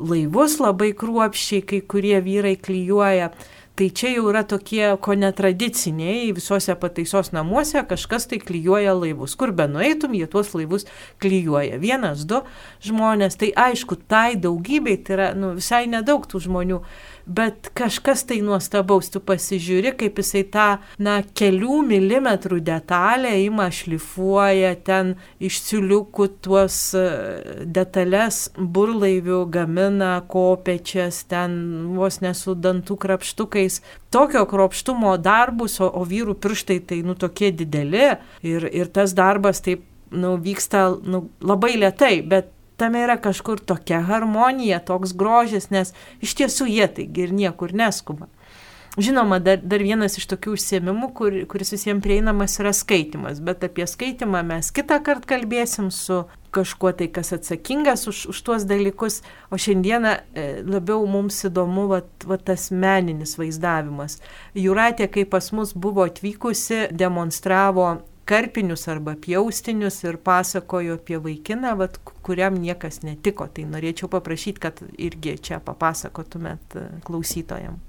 laivus 0.00 0.58
labai 0.62 0.92
kruopščiai 0.98 1.66
kai 1.66 1.82
kurie 1.88 2.20
vyrai 2.24 2.56
klyjuoja. 2.60 3.32
Tai 3.72 3.86
čia 3.88 4.10
jau 4.12 4.26
yra 4.28 4.42
tokie 4.44 4.84
ko 5.00 5.14
netradiciniai, 5.16 6.26
visuose 6.36 6.74
pataisos 6.76 7.30
namuose 7.32 7.80
kažkas 7.88 8.28
tai 8.28 8.36
klyjuoja 8.42 8.92
laivus. 8.92 9.32
Kur 9.40 9.54
be 9.56 9.64
nueitum, 9.64 10.12
jie 10.12 10.28
tuos 10.28 10.52
laivus 10.52 10.84
klyjuoja. 11.24 11.78
Vienas, 11.80 12.26
du 12.28 12.42
žmonės, 12.84 13.38
tai 13.40 13.48
aišku, 13.56 13.96
tai 14.12 14.36
daugybei, 14.36 14.98
tai 15.00 15.16
yra 15.16 15.30
nu, 15.32 15.54
visai 15.56 15.86
nedaug 15.88 16.28
tų 16.28 16.42
žmonių 16.44 16.82
bet 17.26 17.70
kažkas 17.78 18.24
tai 18.28 18.40
nuostabaus, 18.44 19.10
tu 19.12 19.20
pasižiūri, 19.22 19.94
kaip 20.00 20.18
jisai 20.20 20.42
tą, 20.52 20.66
na, 21.02 21.20
kelių 21.22 21.80
milimetrų 21.88 22.60
detalę 22.64 23.32
ima 23.44 23.68
šlifuoja, 23.72 24.74
ten 24.86 25.14
iš 25.42 25.60
siuliukų 25.66 26.28
tuos 26.44 26.78
e, 26.98 27.04
detalės 27.64 28.44
burlaivių 28.56 29.42
gamina, 29.52 30.14
kopečias, 30.28 31.22
ten 31.30 31.58
vos 31.96 32.20
nesu 32.24 32.56
dantų 32.58 32.98
krapštukais. 33.06 33.80
Tokio 34.12 34.44
kropštumo 34.48 35.14
darbus, 35.22 35.78
o, 35.80 35.88
o 35.88 36.04
vyrų 36.08 36.36
pirštai 36.42 36.80
tai, 36.88 37.02
nu, 37.06 37.16
tokie 37.18 37.52
dideli 37.54 38.12
ir, 38.46 38.66
ir 38.68 38.90
tas 38.92 39.14
darbas 39.16 39.62
taip, 39.64 39.86
nu, 40.12 40.34
vyksta, 40.40 40.90
nu, 41.08 41.26
labai 41.40 41.76
lietai, 41.80 42.18
bet 42.28 42.52
tame 42.82 43.06
yra 43.06 43.16
kažkur 43.22 43.62
tokia 43.62 44.02
harmonija, 44.08 44.82
toks 44.82 45.14
grožis, 45.16 45.70
nes 45.70 45.94
iš 46.20 46.36
tiesų 46.42 46.68
jie 46.68 46.90
taigi 46.98 47.28
ir 47.28 47.34
niekur 47.38 47.74
neskuba. 47.76 48.28
Žinoma, 48.98 49.38
dar, 49.40 49.56
dar 49.64 49.80
vienas 49.80 50.18
iš 50.20 50.26
tokių 50.28 50.52
užsiemimų, 50.52 51.06
kur, 51.16 51.36
kuris 51.48 51.72
visiems 51.72 52.02
prieinamas, 52.04 52.58
yra 52.60 52.74
skaitimas, 52.76 53.38
bet 53.40 53.64
apie 53.64 53.86
skaitimą 53.88 54.42
mes 54.44 54.68
kitą 54.74 54.98
kartą 55.00 55.30
kalbėsim 55.30 55.88
su 55.88 56.26
kažkuo 56.52 56.92
tai, 56.98 57.08
kas 57.08 57.32
atsakingas 57.32 58.04
už, 58.10 58.26
už 58.34 58.42
tuos 58.44 58.66
dalykus, 58.68 59.22
o 59.48 59.56
šiandieną 59.56 60.12
e, 60.12 60.44
labiau 60.68 61.06
mums 61.08 61.40
įdomu 61.48 61.86
vat, 61.88 62.10
vat 62.28 62.44
tas 62.50 62.68
meninis 62.68 63.38
vaizdavimas. 63.40 64.18
Juratė, 64.60 65.08
kai 65.08 65.24
pas 65.24 65.48
mus 65.56 65.72
buvo 65.72 66.04
atvykusi, 66.04 66.90
demonstravo 66.92 67.94
karpinius 68.24 68.86
arba 68.88 69.14
pjaustinius 69.20 70.02
ir 70.04 70.18
pasakojo 70.24 70.96
apie 71.00 71.18
vaikiną, 71.22 71.74
vat, 71.78 71.98
kuriam 72.22 72.58
niekas 72.60 73.02
netiko. 73.02 73.48
Tai 73.48 73.66
norėčiau 73.72 74.10
paprašyti, 74.12 74.62
kad 74.62 74.82
irgi 74.98 75.36
čia 75.42 75.58
papasakotumėt 75.64 76.76
e, 76.78 76.86
klausytojam. 77.06 77.80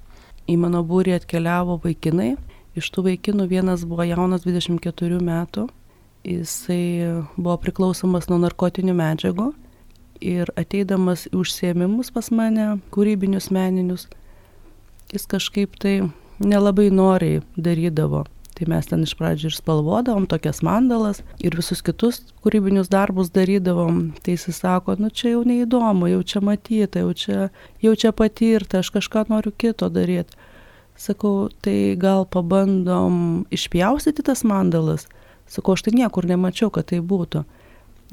Į 0.50 0.58
mano 0.60 0.84
būrį 0.88 1.18
atkeliavo 1.20 1.80
vaikinai. 1.84 2.34
Iš 2.78 2.90
tų 2.94 3.06
vaikinų 3.10 3.48
vienas 3.52 3.86
buvo 3.88 4.06
jaunas 4.08 4.46
24 4.48 5.22
metų. 5.24 5.68
Jisai 6.24 7.24
buvo 7.36 7.58
priklausomas 7.62 8.30
nuo 8.32 8.40
narkotinių 8.42 8.96
medžiagų 8.96 9.52
ir 10.24 10.50
ateidamas 10.60 11.28
į 11.28 11.42
užsiemimus 11.44 12.13
pas 12.16 12.30
mane, 12.32 12.78
kūrybinius 12.96 13.50
meninius, 13.52 14.08
jis 15.12 15.28
kažkaip 15.30 15.75
tai 15.80 15.98
nelabai 16.40 16.88
noriai 16.94 17.42
darydavo 17.60 18.24
Tai 18.53 18.67
mes 18.69 18.86
ten 18.86 19.01
iš 19.01 19.15
pradžių 19.17 19.50
ir 19.50 19.55
spalvodavom 19.55 20.27
tokias 20.29 20.62
mandalas 20.65 21.24
ir 21.41 21.55
visus 21.57 21.81
kitus 21.81 22.19
kūrybinius 22.45 22.91
darbus 22.93 23.31
darydavom. 23.33 24.12
Tai 24.22 24.36
jis 24.36 24.45
sako, 24.60 24.93
nu 25.01 25.10
čia 25.10 25.31
jau 25.33 25.41
neįdomu, 25.48 26.12
jau 26.12 26.22
čia 26.22 26.41
matyta, 26.45 27.01
jau 27.01 27.15
čia, 27.17 27.48
jau 27.81 27.93
čia 27.98 28.13
patirta, 28.13 28.84
aš 28.84 28.91
kažką 28.93 29.25
noriu 29.34 29.54
kito 29.58 29.89
daryti. 29.89 30.38
Sakau, 30.93 31.49
tai 31.65 31.95
gal 31.97 32.28
pabandom 32.30 33.47
išpjaustyti 33.49 34.21
tas 34.21 34.45
mandalas. 34.45 35.08
Sakau, 35.49 35.73
aš 35.73 35.88
tai 35.88 35.95
niekur 35.97 36.30
nemačiau, 36.30 36.69
kad 36.69 36.91
tai 36.93 37.01
būtų. 37.01 37.41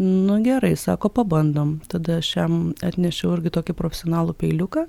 Nu 0.01 0.39
gerai, 0.41 0.73
sako, 0.81 1.11
pabandom. 1.13 1.77
Tada 1.93 2.23
aš 2.23 2.33
jam 2.39 2.57
atnešiau 2.81 3.35
irgi 3.37 3.53
tokį 3.53 3.77
profesionalų 3.77 4.33
peiliuką. 4.41 4.87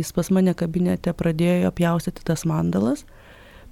Jis 0.00 0.10
pas 0.16 0.30
mane 0.34 0.56
kabinete 0.58 1.14
pradėjo 1.14 1.70
pjaustyti 1.78 2.26
tas 2.26 2.42
mandalas. 2.48 3.04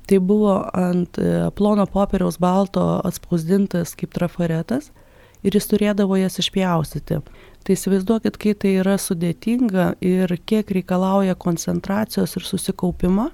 Tai 0.09 0.19
buvo 0.25 0.55
ant 0.73 1.19
e, 1.21 1.51
plono 1.53 1.85
popieriaus 1.85 2.39
balto 2.41 2.81
atspausdintas 3.05 3.93
kaip 3.99 4.15
trafaretas 4.17 4.89
ir 5.45 5.53
jis 5.53 5.69
turėdavo 5.69 6.17
jas 6.17 6.41
išpjaustyti. 6.41 7.19
Tai 7.65 7.75
įsivaizduokit, 7.77 8.39
kai 8.41 8.55
tai 8.57 8.71
yra 8.81 8.97
sudėtinga 8.97 9.91
ir 10.01 10.33
kiek 10.49 10.71
reikalauja 10.73 11.35
koncentracijos 11.37 12.39
ir 12.39 12.47
susikaupimo, 12.49 13.29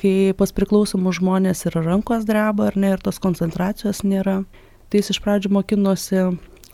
kai 0.00 0.32
pas 0.34 0.50
priklausomus 0.56 1.20
žmonės 1.20 1.62
ir 1.68 1.76
rankos 1.78 2.26
dreba 2.26 2.66
ar 2.70 2.78
ne 2.80 2.90
ir 2.96 3.04
tos 3.04 3.20
koncentracijos 3.22 4.02
nėra. 4.02 4.40
Tai 4.90 4.98
jis 4.98 5.12
iš 5.14 5.20
pradžių 5.22 5.52
mokinosi 5.54 6.24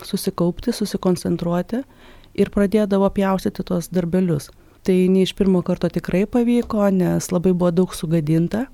susikaupti, 0.07 0.73
susikoncentruoti 0.73 1.83
ir 2.41 2.53
pradėdavo 2.55 3.11
pjaustyti 3.13 3.67
tuos 3.67 3.91
darbelius. 3.93 4.49
Tai 4.89 4.97
ne 5.13 5.27
iš 5.27 5.35
pirmo 5.37 5.61
karto 5.67 5.91
tikrai 5.93 6.25
pavyko, 6.31 6.87
nes 6.95 7.29
labai 7.35 7.53
buvo 7.53 7.75
daug 7.75 7.93
sugadinta 7.93 8.65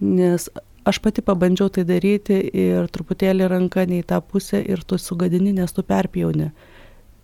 nes 0.00 0.48
aš 0.84 1.00
pati 1.00 1.22
pabandžiau 1.24 1.70
tai 1.72 1.84
daryti 1.88 2.36
ir 2.52 2.88
truputėlį 2.92 3.48
ranka 3.50 3.86
ne 3.88 4.02
į 4.02 4.08
tą 4.10 4.20
pusę 4.20 4.60
ir 4.60 4.84
tu 4.84 4.98
sugadini, 5.00 5.54
nes 5.56 5.72
tu 5.72 5.82
perpjauni. 5.82 6.50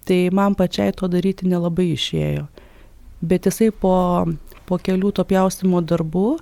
Tai 0.09 0.20
man 0.33 0.56
pačiai 0.56 0.94
to 0.96 1.09
daryti 1.12 1.48
nelabai 1.48 1.90
išėjo. 1.92 2.46
Bet 3.20 3.46
jisai 3.46 3.68
po, 3.70 4.24
po 4.66 4.80
kelių 4.80 5.12
to 5.12 5.26
pjaustimo 5.28 5.83
darbų, 5.85 6.38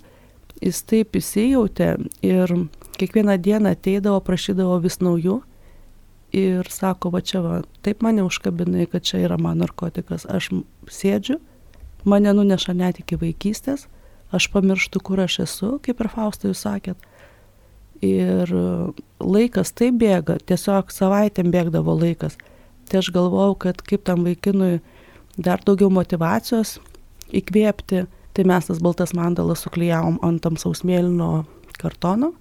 jis 0.63 0.83
taip 0.87 1.19
įsijautė 1.19 1.97
ir 2.23 2.55
kiekvieną 2.99 3.35
dieną 3.43 3.75
ateidavo, 3.75 4.21
prašydavo 4.23 4.79
vis 4.83 5.01
naujų 5.03 5.41
ir 6.39 6.71
sako, 6.71 7.11
va 7.15 7.23
čia 7.25 7.43
va, 7.43 7.61
taip 7.83 8.03
mane 8.05 8.23
užkabinai, 8.27 8.87
kad 8.91 9.07
čia 9.07 9.25
yra 9.25 9.39
mano 9.41 9.65
narkotikas. 9.65 10.27
Aš 10.31 10.53
sėdžiu, 10.93 11.39
mane 12.07 12.35
nuneša 12.37 12.75
net 12.79 13.03
iki 13.03 13.19
vaikystės 13.19 13.89
aš 14.35 14.49
pamirštu, 14.53 15.01
kur 15.05 15.23
aš 15.25 15.41
esu, 15.47 15.71
kaip 15.85 16.01
ir 16.03 16.11
Faustai 16.13 16.53
jūs 16.53 16.65
sakėt. 16.67 17.09
Ir 18.05 18.53
laikas 19.19 19.73
taip 19.75 19.99
bėga, 19.99 20.39
tiesiog 20.47 20.93
savaitėm 20.95 21.51
bėgdavo 21.55 21.97
laikas. 21.99 22.39
Tai 22.89 23.03
aš 23.03 23.11
galvojau, 23.15 23.57
kad 23.67 23.83
kaip 23.85 24.05
tam 24.07 24.25
vaikinui 24.27 24.79
dar 25.37 25.63
daugiau 25.65 25.91
motivacijos 25.93 26.79
įkvėpti, 27.35 28.07
tai 28.35 28.45
mes 28.47 28.69
tas 28.69 28.81
baltas 28.83 29.15
mandalas 29.17 29.65
suklyjavom 29.67 30.21
ant 30.25 30.43
tamsaus 30.45 30.85
mėlyno 30.87 31.45
kartono, 31.79 32.33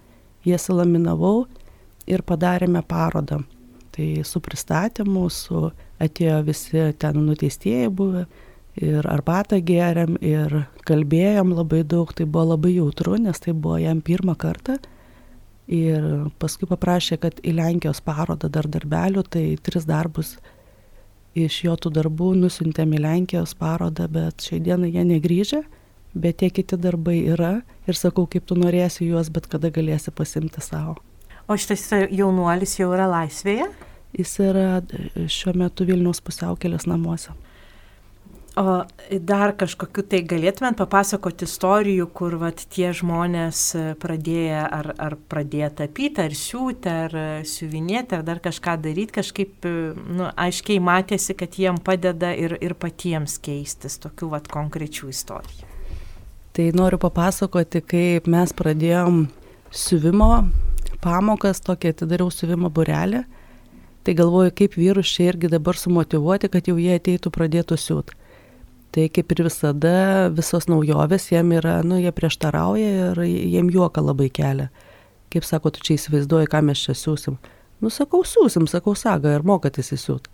jas 0.47 0.69
laminavau 0.69 1.47
ir 2.07 2.23
padarėme 2.23 2.83
parodą. 2.87 3.41
Tai 3.97 4.07
su 4.29 4.39
pristatymu, 4.45 5.25
su 5.33 5.71
atėjo 6.01 6.41
visi 6.45 6.83
ten 7.01 7.17
nuteistieji 7.25 7.89
buvę, 7.89 8.27
ir 8.77 9.07
arbatą 9.09 9.59
gėrėm 9.63 10.17
ir 10.21 10.61
kalbėjom 10.87 11.55
labai 11.57 11.83
daug, 11.83 12.13
tai 12.13 12.27
buvo 12.29 12.53
labai 12.53 12.75
jautru, 12.77 13.17
nes 13.21 13.39
tai 13.41 13.53
buvo 13.53 13.79
jam 13.81 14.01
pirmą 14.01 14.37
kartą. 14.39 14.77
Ir 15.67 16.29
paskui 16.39 16.69
paprašė, 16.69 17.17
kad 17.19 17.41
į 17.43 17.57
Lenkijos 17.57 17.99
parodą 18.05 18.47
dar 18.47 18.69
darbelių, 18.71 19.25
tai 19.27 19.57
tris 19.59 19.87
darbus 19.87 20.37
iš 21.37 21.57
jo 21.65 21.73
tų 21.77 21.91
darbų 21.97 22.31
nusintėm 22.39 22.95
į 22.95 23.01
Lenkijos 23.03 23.53
parodą, 23.57 24.07
bet 24.09 24.45
šiai 24.47 24.61
dienai 24.63 24.93
jie 24.93 25.03
negrįžę, 25.05 25.59
bet 26.17 26.39
tie 26.41 26.49
kiti 26.53 26.79
darbai 26.79 27.19
yra 27.33 27.57
ir 27.89 27.99
sakau, 27.99 28.25
kaip 28.29 28.47
tu 28.47 28.55
norėsi 28.57 29.09
juos, 29.09 29.29
bet 29.33 29.49
kada 29.51 29.69
galėsi 29.73 30.13
pasimti 30.15 30.63
savo. 30.63 30.97
O 31.47 31.55
šitas 31.55 31.85
jaunuolis 32.11 32.77
jau 32.79 32.89
yra 32.95 33.05
laisvėje? 33.11 33.67
Jis 34.17 34.33
yra 34.43 34.81
šiuo 35.29 35.53
metu 35.59 35.85
Vilniaus 35.87 36.23
pusiaukelės 36.23 36.87
namuose. 36.89 37.35
O 38.57 38.87
dar 39.21 39.51
kažkokiu 39.53 40.01
tai 40.09 40.23
galėtumėt 40.25 40.79
papasakoti 40.79 41.45
istorijų, 41.45 42.07
kur 42.09 42.39
vat, 42.41 42.63
tie 42.73 42.89
žmonės 42.89 43.59
e, 43.77 43.83
pradėję 44.01 44.63
ar, 44.65 44.89
ar 44.97 45.15
pradėję 45.29 45.69
tapyti, 45.83 46.23
ar 46.23 46.33
siūti, 46.33 46.89
ar 46.89 47.13
e, 47.13 47.27
siuvinėti, 47.45 48.17
ar 48.17 48.25
dar 48.25 48.41
kažką 48.41 48.79
daryti, 48.81 49.13
kažkaip 49.19 49.69
e, 49.69 49.75
nu, 49.93 50.31
aiškiai 50.33 50.81
matėsi, 50.81 51.37
kad 51.37 51.53
jiem 51.61 51.77
padeda 51.77 52.33
ir, 52.33 52.57
ir 52.57 52.73
patiems 52.73 53.37
keistis 53.37 54.01
tokių 54.01 54.33
vat, 54.33 54.49
konkrečių 54.49 55.13
istorijų. 55.13 55.69
Tai 56.57 56.69
noriu 56.73 56.97
papasakoti, 56.97 57.85
kaip 57.85 58.25
mes 58.25 58.57
pradėjom 58.57 59.27
siuvimo 59.69 60.47
pamokas, 61.05 61.61
tokia 61.61 61.93
atidariau 61.93 62.33
siuvimo 62.33 62.73
burelę. 62.73 63.27
Tai 64.01 64.17
galvoju, 64.17 64.57
kaip 64.57 64.81
vyrus 64.81 65.13
čia 65.13 65.29
irgi 65.29 65.53
dabar 65.53 65.77
sumotivuoti, 65.77 66.49
kad 66.49 66.65
jau 66.65 66.81
jie 66.81 66.95
ateitų 66.97 67.29
pradėtų 67.37 67.77
siūti. 67.77 68.23
Tai 68.95 69.09
kaip 69.13 69.33
ir 69.35 69.43
visada, 69.45 69.95
visos 70.33 70.69
naujovės 70.71 71.27
jiem 71.31 71.51
yra, 71.59 71.81
nu, 71.85 71.99
jie 71.99 72.11
prieštarauja 72.15 73.11
ir 73.11 73.21
jiem 73.27 73.69
juoka 73.73 74.01
labai 74.01 74.29
kelia. 74.33 74.69
kaip 75.29 75.43
sako, 75.43 75.69
tu 75.75 75.83
čia 75.83 75.97
įsivaizduoji, 75.97 76.47
ką 76.47 76.61
mes 76.63 76.79
čia 76.79 76.93
siūsim. 76.95 77.35
Nu, 77.83 77.91
sakau, 77.91 78.23
siūsim, 78.25 78.63
sakau, 78.71 78.95
saga, 78.95 79.35
ir 79.35 79.43
mokatės 79.45 79.91
įsiūt. 79.91 80.29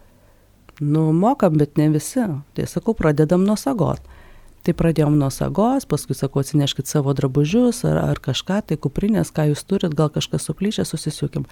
Nu, 0.79 1.11
mokam, 1.13 1.57
bet 1.57 1.77
ne 1.77 1.89
visi. 1.93 2.23
Tai 2.53 2.65
sakau, 2.69 2.93
pradedam 2.97 3.43
nuo 3.45 3.57
sagos. 3.59 4.01
Tai 4.63 4.73
pradėjom 4.79 5.17
nuo 5.19 5.27
sagos, 5.33 5.83
paskui 5.89 6.15
sakau, 6.15 6.39
atsineškit 6.39 6.87
savo 6.87 7.11
drabužius 7.17 7.81
ar, 7.89 7.99
ar 7.99 8.21
kažką, 8.23 8.61
tai 8.69 8.77
kuprinės, 8.79 9.33
ką 9.35 9.49
jūs 9.49 9.65
turit, 9.67 9.91
gal 9.97 10.07
kažkas 10.13 10.47
suplyšę, 10.47 10.85
susisiūkim. 10.87 11.43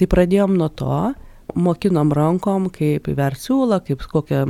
Tai 0.00 0.08
pradėjom 0.08 0.56
nuo 0.56 0.70
to, 0.72 1.12
mokinom 1.54 2.14
rankom, 2.16 2.70
kaip 2.72 3.10
įversiūlą, 3.12 3.82
kaip 3.84 4.06
kokią 4.08 4.46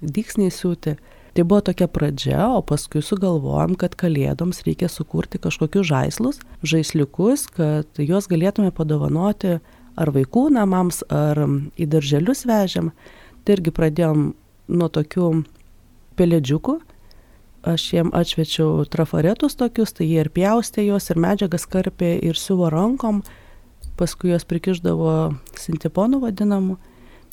dyksnį 0.00 0.48
siūti. 0.48 0.96
Tai 1.32 1.44
buvo 1.48 1.62
tokia 1.64 1.88
pradžia, 1.88 2.44
o 2.52 2.60
paskui 2.60 3.00
sugalvojom, 3.00 3.72
kad 3.80 3.94
kalėdoms 3.96 4.60
reikia 4.66 4.90
sukurti 4.92 5.40
kažkokius 5.40 5.86
žaislus, 5.88 6.40
žaisliukus, 6.60 7.46
kad 7.56 7.88
juos 7.96 8.28
galėtume 8.28 8.68
padovanoti 8.76 9.56
ar 9.96 10.12
vaikų 10.12 10.50
namams, 10.52 11.00
ar 11.08 11.40
į 11.80 11.88
darželius 11.88 12.44
vežiam. 12.48 12.92
Tai 13.44 13.56
irgi 13.56 13.72
pradėjom 13.72 14.26
nuo 14.76 14.88
tokių 14.92 15.30
pelėdžiukų. 16.20 16.78
Aš 17.72 17.88
jiem 17.94 18.12
atšvečiau 18.12 18.84
trafaretus 18.92 19.56
tokius, 19.56 19.94
tai 19.96 20.10
jie 20.10 20.20
ir 20.24 20.32
pjaustė 20.34 20.84
juos, 20.84 21.08
ir 21.08 21.20
medžiagas 21.22 21.64
karpė, 21.70 22.16
ir 22.28 22.36
siuvo 22.36 22.68
rankom, 22.74 23.22
paskui 23.96 24.34
juos 24.34 24.44
prikiždavo 24.44 25.14
sintiponų 25.56 26.26
vadinamų 26.26 26.76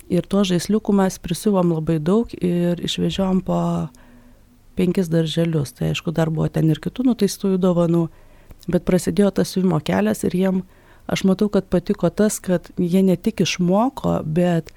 Ir 0.09 0.25
tuo 0.25 0.41
žaisliukų 0.47 0.93
mes 0.97 1.19
prisiuvom 1.21 1.75
labai 1.75 1.99
daug 2.01 2.31
ir 2.33 2.81
išvežiojom 2.81 3.43
po 3.45 3.59
penkis 4.79 5.09
darželius. 5.11 5.75
Tai 5.77 5.91
aišku, 5.91 6.13
dar 6.15 6.31
buvo 6.33 6.47
ten 6.49 6.71
ir 6.71 6.81
kitų 6.81 7.11
nuteistųjų 7.11 7.59
dovanų. 7.61 8.07
Bet 8.69 8.85
prasidėjo 8.87 9.31
tas 9.39 9.53
siuvimo 9.53 9.79
kelias 9.85 10.25
ir 10.25 10.35
jiem, 10.35 10.63
aš 11.09 11.25
matau, 11.29 11.49
kad 11.53 11.69
patiko 11.69 12.09
tas, 12.09 12.39
kad 12.43 12.71
jie 12.77 13.03
ne 13.05 13.15
tik 13.17 13.43
išmoko, 13.45 14.19
bet 14.25 14.73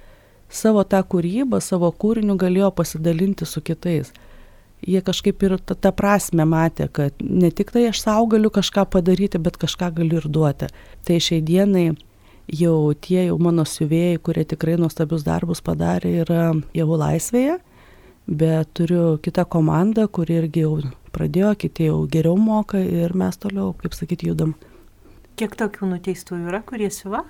savo 0.52 0.84
tą 0.84 1.00
kūrybą, 1.00 1.60
savo 1.64 1.90
kūriniu 1.92 2.36
galėjo 2.40 2.70
pasidalinti 2.76 3.48
su 3.48 3.64
kitais. 3.64 4.12
Jie 4.82 5.00
kažkaip 5.04 5.42
ir 5.46 5.56
tą 5.62 5.92
prasme 5.94 6.44
matė, 6.48 6.88
kad 6.92 7.20
ne 7.22 7.52
tik 7.54 7.70
tai 7.72 7.86
aš 7.88 8.02
savo 8.02 8.26
galiu 8.34 8.50
kažką 8.50 8.84
padaryti, 8.90 9.38
bet 9.38 9.56
kažką 9.60 9.92
galiu 10.00 10.18
ir 10.18 10.26
duoti. 10.26 10.68
Tai 11.06 11.20
šiai 11.22 11.40
dienai 11.46 11.92
jau 12.50 12.94
tie 12.94 13.26
jau 13.26 13.37
mano 13.42 13.64
siuvėjai, 13.68 14.18
kurie 14.22 14.44
tikrai 14.48 14.78
nuostabius 14.81 15.24
darbus 15.26 15.62
padarė, 15.64 16.14
yra 16.24 16.48
jau 16.74 16.88
laisvėje, 16.90 17.59
bet 18.26 18.72
turiu 18.78 19.18
kitą 19.22 19.44
komandą, 19.48 20.09
kuri 20.09 20.40
irgi 20.42 20.64
jau 20.64 20.74
pradėjo, 21.12 21.55
kiti 21.59 21.90
jau 21.90 22.02
geriau 22.11 22.37
moka 22.40 22.81
ir 22.81 23.14
mes 23.18 23.38
toliau, 23.38 23.72
kaip 23.78 23.94
sakyti, 23.96 24.31
judam. 24.33 24.57
Kiek 25.37 25.55
tokių 25.57 25.94
nuteistų 25.94 26.42
yra, 26.48 26.62
kurie 26.66 26.90
siuva? 26.92 27.24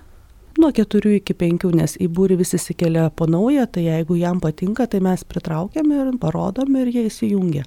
Nuo 0.60 0.68
keturių 0.74 1.14
iki 1.16 1.34
penkių, 1.38 1.70
nes 1.78 1.94
į 1.96 2.10
būrį 2.12 2.36
visi 2.42 2.58
įsikelia 2.58 3.06
po 3.16 3.24
naują, 3.30 3.64
tai 3.72 3.86
jeigu 3.86 4.18
jam 4.20 4.40
patinka, 4.42 4.84
tai 4.86 5.00
mes 5.00 5.24
pritraukiam 5.24 5.88
ir 5.94 6.10
parodom 6.20 6.76
ir 6.76 6.90
jie 6.92 7.06
įsijungia. 7.08 7.64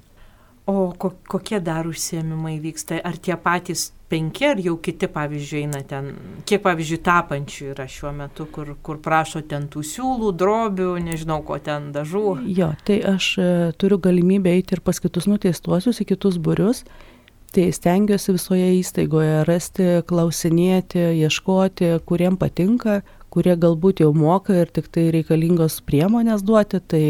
O 0.70 0.92
ko, 0.98 1.12
kokie 1.26 1.58
dar 1.62 1.86
užsiemimai 1.86 2.56
vyksta? 2.62 3.00
Ar 3.02 3.18
tie 3.22 3.34
patys 3.38 3.90
penki, 4.10 4.46
ar 4.46 4.60
jau 4.62 4.76
kiti, 4.82 5.08
pavyzdžiui, 5.10 5.62
eina 5.64 5.80
ten? 5.86 6.12
Kiek, 6.46 6.62
pavyzdžiui, 6.64 7.00
tapančių 7.06 7.70
yra 7.72 7.88
šiuo 7.90 8.12
metu, 8.16 8.46
kur, 8.52 8.74
kur 8.86 9.00
prašo 9.02 9.42
ten 9.48 9.66
tų 9.72 9.82
siūlų, 9.86 10.30
drobių, 10.38 10.92
nežinau, 11.06 11.40
ko 11.46 11.58
ten 11.62 11.90
dažų? 11.94 12.38
Jo, 12.56 12.72
tai 12.86 13.00
aš 13.14 13.32
e, 13.42 13.50
turiu 13.80 13.98
galimybę 14.02 14.52
eiti 14.54 14.76
ir 14.76 14.82
pas 14.86 15.00
kitus 15.02 15.28
nuteistuosius, 15.30 16.02
į 16.02 16.10
kitus 16.14 16.38
būrius. 16.42 16.84
Tai 17.56 17.64
stengiuosi 17.72 18.34
visoje 18.34 18.66
įstaigoje 18.80 19.44
rasti, 19.48 19.86
klausinėti, 20.06 21.00
ieškoti, 21.22 21.94
kuriem 22.08 22.36
patinka, 22.36 23.00
kurie 23.32 23.54
galbūt 23.56 24.02
jau 24.04 24.10
moka 24.16 24.54
ir 24.62 24.70
tik 24.72 24.90
tai 24.92 25.08
reikalingos 25.14 25.78
priemonės 25.86 26.44
duoti. 26.44 26.82
Tai 26.84 27.02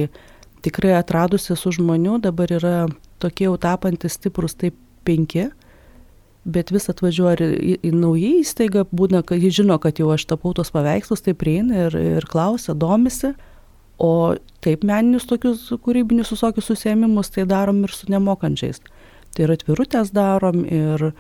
tikrai 0.62 0.94
atradusi 1.00 1.56
su 1.59 1.72
žmonių 1.74 2.20
dabar 2.24 2.52
yra 2.52 2.76
tokie 3.22 3.48
jau 3.48 3.56
tapantis 3.61 4.18
stiprus 4.20 4.54
taip 4.59 4.76
penki, 5.06 5.48
bet 6.46 6.70
vis 6.70 6.88
atvažiuoja 6.90 7.37
ir 7.37 7.54
į, 7.56 7.76
į 7.88 7.92
naują 7.96 8.32
įstaigą, 8.40 8.87
būna, 8.94 9.22
kad 9.26 9.42
jis 9.42 9.59
žino, 9.59 9.78
kad 9.82 9.98
jau 10.00 10.12
aš 10.14 10.28
tapau 10.30 10.54
tos 10.56 10.70
paveikslus, 10.74 11.24
tai 11.26 11.35
prieina 11.35 11.87
ir, 11.87 11.98
ir 12.16 12.26
klausia, 12.30 12.76
domisi. 12.78 13.35
O 13.98 14.37
taip 14.64 14.85
meninius 14.85 15.24
tokius 15.26 15.64
kūrybinius 15.82 16.35
visokius 16.35 16.68
susėmimus 16.68 17.32
tai 17.32 17.46
darom 17.48 17.80
ir 17.87 17.94
su 17.96 18.11
nemokančiais. 18.12 18.82
Tai 19.32 19.46
ir 19.46 19.54
atvirutės 19.56 20.12
darom 20.14 20.62
ir 20.68 21.11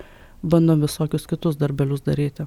bandom 0.44 0.84
visokius 0.84 1.26
kitus 1.28 1.56
darbelius 1.60 2.04
daryti. 2.06 2.46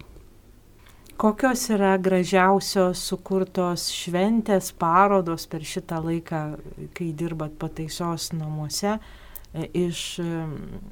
Kokios 1.19 1.65
yra 1.75 1.97
gražiausios 1.99 3.01
sukurtos 3.09 3.89
šventės, 3.91 4.69
parodos 4.71 5.49
per 5.51 5.65
šitą 5.67 5.97
laiką, 6.05 6.43
kai 6.95 7.09
dirbat 7.11 7.57
pataisos 7.59 8.29
namuose? 8.31 8.93
E, 9.49 9.65
iš 9.73 10.19
e, 10.21 10.25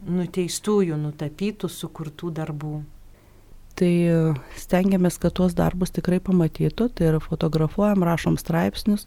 nuteistųjų 0.09 0.97
nutapytų, 0.97 1.69
sukurtų 1.69 2.31
darbų. 2.39 2.79
Tai 3.77 3.89
e, 4.09 4.15
stengiamės, 4.57 5.19
kad 5.21 5.35
tuos 5.37 5.53
darbus 5.57 5.93
tikrai 5.93 6.17
pamatytų, 6.23 6.89
tai 6.97 7.11
yra 7.11 7.21
fotografuojam, 7.21 8.05
rašom 8.07 8.39
straipsnius, 8.41 9.05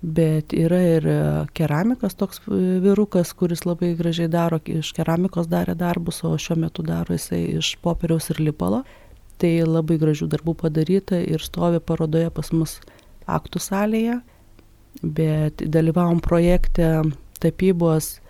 bet 0.00 0.54
yra 0.54 0.78
ir 0.94 1.08
keramikas 1.52 2.14
toks 2.16 2.44
vyrukas, 2.46 3.34
kuris 3.36 3.66
labai 3.66 3.90
gražiai 3.98 4.30
daro, 4.30 4.60
iš 4.62 4.94
keramikos 4.96 5.50
darė 5.50 5.74
darbus, 5.76 6.22
o 6.24 6.32
šiuo 6.38 6.56
metu 6.62 6.86
daro 6.86 7.18
jisai 7.18 7.42
iš 7.58 7.74
popieriaus 7.82 8.30
ir 8.30 8.40
lipalo. 8.40 8.84
Tai 9.40 9.50
labai 9.66 9.98
gražių 10.00 10.30
darbų 10.30 10.54
padaryta 10.62 11.18
ir 11.18 11.42
stovi 11.42 11.82
parodoje 11.82 12.30
pas 12.32 12.48
mus 12.52 12.78
aktų 13.26 13.60
salėje, 13.60 14.18
bet 15.02 15.64
dalyvavom 15.64 16.20
projekte 16.22 17.00
tapybos 17.40 18.20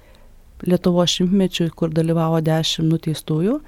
Lietuvo 0.66 1.06
šimtmečiui, 1.08 1.70
kur 1.72 1.92
dalyvavo 1.94 2.40
dešimt 2.44 2.90
nuteistųjų. 2.92 3.60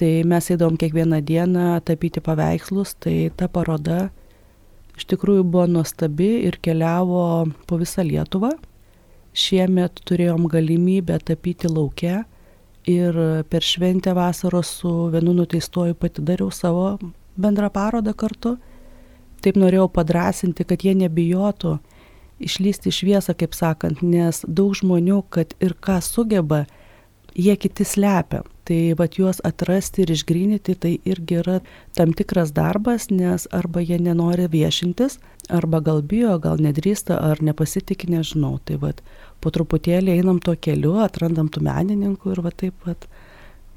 Tai 0.00 0.10
mes 0.24 0.46
eidom 0.48 0.78
kiekvieną 0.80 1.18
dieną 1.28 1.66
tapyti 1.84 2.22
paveikslus, 2.24 2.94
tai 2.96 3.28
ta 3.36 3.50
paroda 3.52 4.06
iš 4.96 5.04
tikrųjų 5.12 5.44
buvo 5.44 5.66
nuostabi 5.68 6.30
ir 6.48 6.56
keliavo 6.64 7.50
po 7.68 7.78
visą 7.80 8.04
Lietuvą. 8.06 8.54
Šiemet 9.36 10.00
turėjom 10.08 10.48
galimybę 10.50 11.18
tapyti 11.20 11.68
laukia 11.68 12.24
ir 12.88 13.16
per 13.52 13.62
šventę 13.62 14.14
vasaros 14.16 14.72
su 14.80 14.90
vienu 15.12 15.36
nuteistuoju 15.36 15.94
pati 15.94 16.24
dariau 16.24 16.50
savo 16.50 16.96
bendrą 17.36 17.68
parodą 17.70 18.16
kartu. 18.16 18.56
Taip 19.40 19.56
norėjau 19.56 19.88
padrasinti, 19.92 20.64
kad 20.68 20.82
jie 20.84 20.96
nebijotų 20.96 21.76
išlysti 22.40 22.90
į 22.90 22.96
šviesą, 22.96 23.34
kaip 23.38 23.56
sakant, 23.56 24.02
nes 24.02 24.42
daug 24.46 24.74
žmonių, 24.76 25.22
kad 25.32 25.54
ir 25.62 25.76
ką 25.78 26.00
sugeba, 26.04 26.64
jie 27.34 27.56
kiti 27.56 27.84
slepia. 27.84 28.42
Tai 28.70 28.94
vad 28.94 29.16
juos 29.18 29.40
atrasti 29.42 30.04
ir 30.04 30.12
išgrinyti, 30.14 30.76
tai 30.78 30.92
irgi 31.08 31.40
yra 31.40 31.56
tam 31.98 32.12
tikras 32.14 32.52
darbas, 32.54 33.08
nes 33.10 33.48
arba 33.50 33.82
jie 33.82 33.98
nenori 33.98 34.46
viešintis, 34.52 35.18
arba 35.50 35.80
gal 35.82 36.04
bijo, 36.06 36.36
gal 36.38 36.62
nedrįsta, 36.62 37.18
ar 37.18 37.42
nepasitikė, 37.42 38.12
nežinau. 38.14 38.60
Tai 38.64 38.78
vad 38.84 39.02
po 39.42 39.50
truputėlį 39.50 40.14
einam 40.20 40.38
tuo 40.38 40.54
keliu, 40.54 41.00
atrandam 41.02 41.50
tų 41.50 41.64
menininkų 41.66 42.36
ir 42.36 42.44
va 42.46 42.54
taip 42.54 42.78
pat, 42.84 43.08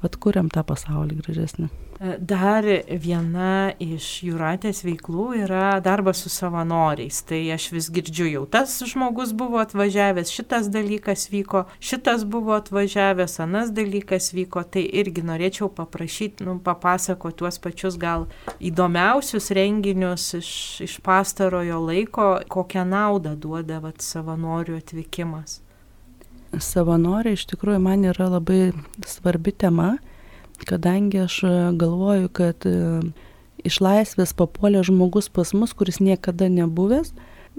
vad 0.04 0.20
kuriam 0.22 0.52
tą 0.52 0.62
pasaulį 0.68 1.18
gražesnį. 1.24 1.70
Dar 2.02 2.66
viena 3.00 3.70
iš 3.78 4.06
Juratės 4.26 4.82
veiklų 4.82 5.28
yra 5.44 5.78
darbas 5.84 6.24
su 6.24 6.30
savanoriais. 6.32 7.20
Tai 7.22 7.38
aš 7.54 7.68
vis 7.70 7.88
girdžiu, 7.94 8.26
jau 8.32 8.42
tas 8.50 8.72
žmogus 8.90 9.30
buvo 9.36 9.60
atvažiavęs, 9.62 10.32
šitas 10.34 10.66
dalykas 10.74 11.28
vyko, 11.30 11.64
šitas 11.78 12.24
buvo 12.26 12.56
atvažiavęs, 12.56 13.38
anas 13.44 13.70
dalykas 13.74 14.32
vyko. 14.34 14.64
Tai 14.66 14.82
irgi 14.82 15.22
norėčiau 15.22 15.70
paprašyti, 15.74 16.44
nu, 16.48 16.58
papasakoti 16.64 17.38
tuos 17.44 17.60
pačius 17.62 17.98
gal 18.00 18.26
įdomiausius 18.58 19.52
renginius 19.54 20.32
iš, 20.40 20.50
iš 20.88 20.96
pastarojo 21.04 21.78
laiko, 21.86 22.32
kokią 22.50 22.82
naudą 22.90 23.36
duoda 23.38 23.78
vat, 23.84 24.02
savanorių 24.02 24.80
atvykimas. 24.82 25.60
Savanoriai 26.54 27.38
iš 27.38 27.46
tikrųjų 27.50 27.78
man 27.82 28.04
yra 28.10 28.28
labai 28.34 28.72
svarbi 29.06 29.54
tema 29.54 29.94
kadangi 30.66 31.20
aš 31.20 31.42
e, 31.42 31.52
galvoju, 31.72 32.28
kad 32.28 32.66
e, 32.66 33.00
iš 33.64 33.80
laisvės 33.80 34.34
papuolė 34.36 34.84
žmogus 34.86 35.30
pas 35.32 35.54
mus, 35.56 35.74
kuris 35.74 36.00
niekada 36.00 36.48
nebuvęs, 36.52 37.12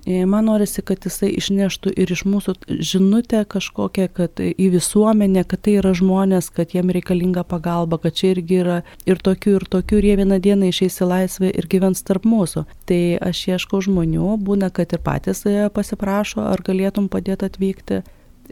e, 0.05 0.23
man 0.29 0.47
norisi, 0.49 0.83
kad 0.85 1.05
jisai 1.05 1.31
išneštų 1.35 1.93
ir 1.95 2.11
iš 2.15 2.25
mūsų 2.29 2.55
žinutę 2.79 3.43
kažkokią, 3.51 4.07
kad 4.15 4.39
į 4.39 4.69
visuomenę, 4.77 5.45
kad 5.49 5.65
tai 5.67 5.77
yra 5.81 5.93
žmonės, 5.97 6.49
kad 6.55 6.75
jiem 6.77 6.93
reikalinga 6.95 7.43
pagalba, 7.43 7.99
kad 8.01 8.15
čia 8.15 8.33
irgi 8.35 8.61
yra 8.63 8.81
ir 9.05 9.19
tokių, 9.19 9.59
ir 9.59 9.69
tokių, 9.77 10.01
ir 10.01 10.09
jie 10.11 10.17
vieną 10.23 10.41
dieną 10.47 10.71
išeis 10.71 11.01
į 11.01 11.09
laisvę 11.11 11.53
ir 11.53 11.69
gyvens 11.71 12.05
tarp 12.07 12.27
mūsų. 12.29 12.67
Tai 12.87 13.01
aš 13.31 13.47
ieškau 13.55 13.81
žmonių, 13.85 14.35
būna, 14.45 14.71
kad 14.71 14.93
ir 14.93 15.03
patys 15.03 15.45
pasiprašo, 15.73 16.45
ar 16.47 16.63
galėtum 16.63 17.09
padėti 17.11 17.51
atvykti. 17.51 18.03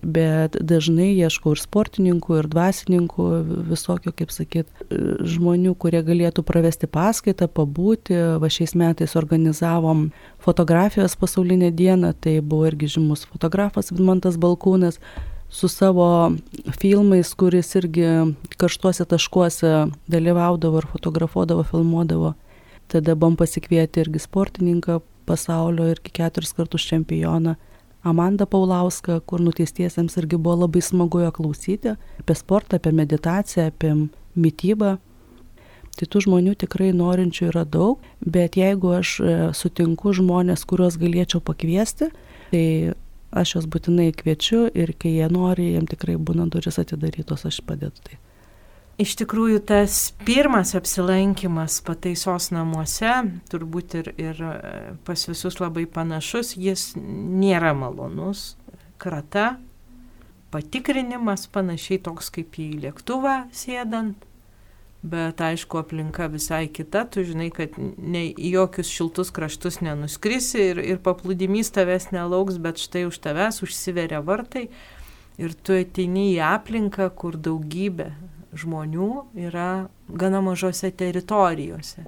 Bet 0.02 0.56
dažnai 0.60 1.12
ieškau 1.14 1.54
ir 1.54 1.62
sportininkų, 1.62 2.38
ir 2.42 2.48
dvasininkų, 2.52 3.28
visokio, 3.70 4.14
kaip 4.16 4.32
sakyt, 4.34 4.70
žmonių, 4.90 5.76
kurie 5.80 6.02
galėtų 6.06 6.46
pravesti 6.48 6.90
paskaitą, 6.92 7.50
pabūti. 7.52 8.18
Va 8.42 8.50
šiais 8.52 8.76
metais 8.80 9.16
organizavom 9.20 10.08
fotografijos 10.44 11.18
pasaulinę 11.20 11.72
dieną, 11.76 12.14
tai 12.20 12.40
buvo 12.42 12.70
irgi 12.72 12.96
žymus 12.98 13.28
fotografas 13.30 13.94
Vidmantas 13.94 14.40
Balkūnas 14.42 15.00
su 15.54 15.68
savo 15.70 16.34
filmais, 16.80 17.34
kuris 17.38 17.76
irgi 17.78 18.08
karštuose 18.58 19.06
taškuose 19.06 19.74
dalyvaudavo 20.10 20.82
ir 20.82 20.88
fotografuodavo, 20.90 21.66
filmuodavo. 21.70 22.34
Tada 22.90 23.14
buvom 23.16 23.38
pasikvieti 23.38 24.02
irgi 24.02 24.22
sportininką 24.24 25.00
pasaulio 25.30 25.86
irgi 25.94 26.12
keturis 26.18 26.56
kartus 26.58 26.88
čempioną 26.90 27.56
Amanda 28.04 28.46
Paulauską, 28.46 29.22
kur 29.26 29.42
nuteistiesiems 29.44 30.18
irgi 30.20 30.38
buvo 30.38 30.64
labai 30.66 30.82
smagu 30.84 31.24
jo 31.24 31.32
klausyti 31.32 31.96
apie 32.20 32.36
sportą, 32.36 32.78
apie 32.78 32.92
meditaciją, 32.92 33.70
apie 33.72 33.94
mytybą. 34.36 34.98
Tai 35.94 36.08
tų 36.10 36.24
žmonių 36.26 36.56
tikrai 36.58 36.90
norinčių 36.98 37.52
yra 37.52 37.64
daug, 37.70 38.02
bet 38.26 38.58
jeigu 38.58 38.96
aš 38.98 39.14
e, 39.22 39.34
sutinku 39.54 40.16
žmonės, 40.18 40.66
kuriuos 40.66 40.98
galėčiau 40.98 41.44
pakviesti, 41.46 42.10
tai 42.50 42.66
aš 43.30 43.56
juos 43.56 43.70
būtinai 43.70 44.10
kviečiu 44.18 44.66
ir 44.74 44.96
kai 44.98 45.14
jie 45.20 45.30
nori, 45.30 45.70
jiems 45.76 45.94
tikrai 45.94 46.18
būna 46.18 46.50
duris 46.50 46.82
atidarytos, 46.82 47.46
aš 47.46 47.62
padedu 47.68 48.02
tai. 48.10 48.18
Iš 49.02 49.16
tikrųjų, 49.18 49.58
tas 49.66 50.12
pirmas 50.22 50.76
apsilankimas 50.78 51.80
pataisos 51.82 52.52
namuose, 52.54 53.10
turbūt 53.50 53.96
ir, 53.98 54.10
ir 54.22 54.42
e, 54.46 54.52
pas 55.08 55.24
visus 55.26 55.58
labai 55.58 55.88
panašus, 55.90 56.52
jis 56.62 56.92
nėra 57.02 57.72
malonus. 57.74 58.52
Krata, 59.02 59.56
patikrinimas 60.54 61.48
panašiai 61.50 62.04
toks 62.06 62.30
kaip 62.36 62.54
į 62.62 62.68
lėktuvą 62.84 63.48
sėdant, 63.50 64.28
bet 65.02 65.42
aišku, 65.42 65.82
aplinka 65.82 66.30
visai 66.30 66.68
kita, 66.70 67.08
tu 67.10 67.26
žinai, 67.26 67.50
kad 67.56 67.74
ne, 67.82 68.28
į 68.30 68.54
jokius 68.60 68.94
šiltus 68.94 69.34
kraštus 69.34 69.82
nenuskrisi 69.82 70.70
ir, 70.70 70.84
ir 70.86 71.02
paplūdimys 71.02 71.74
tavęs 71.74 72.12
nelauks, 72.14 72.62
bet 72.62 72.78
štai 72.78 73.08
už 73.10 73.18
tavęs 73.26 73.64
užsiveria 73.66 74.22
vartai 74.22 74.68
ir 75.42 75.58
tu 75.66 75.74
ateini 75.74 76.30
į 76.36 76.44
aplinką, 76.46 77.10
kur 77.18 77.42
daugybė 77.42 78.12
žmonių 78.58 79.10
yra 79.50 79.88
gana 80.10 80.42
mažose 80.42 80.92
teritorijose. 80.92 82.06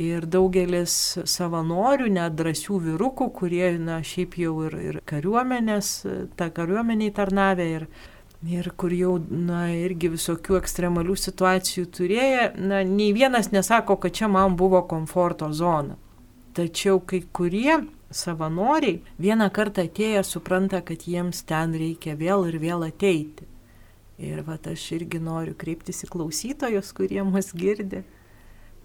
Ir 0.00 0.24
daugelis 0.30 0.94
savanorių, 1.28 2.06
net 2.14 2.36
drąsių 2.38 2.78
vyrukų, 2.86 3.26
kurie, 3.34 3.66
na, 3.82 3.98
šiaip 4.06 4.38
jau 4.38 4.54
ir, 4.68 4.76
ir 4.78 4.98
kariuomenės, 5.10 5.90
ta 6.38 6.48
kariuomeniai 6.54 7.10
tarnavę 7.16 7.66
ir, 7.66 7.86
ir 8.46 8.70
kur 8.78 8.94
jau, 8.94 9.16
na, 9.18 9.64
irgi 9.74 10.12
visokių 10.14 10.60
ekstremalių 10.60 11.18
situacijų 11.18 11.88
turėjo, 11.98 12.46
na, 12.70 12.84
nei 12.86 13.10
vienas 13.16 13.50
nesako, 13.50 13.98
kad 14.00 14.14
čia 14.14 14.30
man 14.30 14.54
buvo 14.56 14.84
komforto 14.88 15.50
zona. 15.52 15.98
Tačiau 16.54 17.02
kai 17.06 17.24
kurie 17.34 17.80
savanoriai 18.10 19.02
vieną 19.18 19.50
kartą 19.54 19.84
atėję 19.86 20.22
supranta, 20.26 20.80
kad 20.82 21.06
jiems 21.06 21.44
ten 21.46 21.74
reikia 21.74 22.16
vėl 22.18 22.48
ir 22.50 22.58
vėl 22.62 22.86
ateiti. 22.86 23.46
Ir 24.20 24.42
va 24.44 24.58
aš 24.68 24.82
irgi 24.98 25.20
noriu 25.22 25.54
kreiptis 25.56 26.04
į 26.04 26.10
klausytojus, 26.12 26.92
kurie 26.92 27.22
mus 27.24 27.54
girdi, 27.56 28.02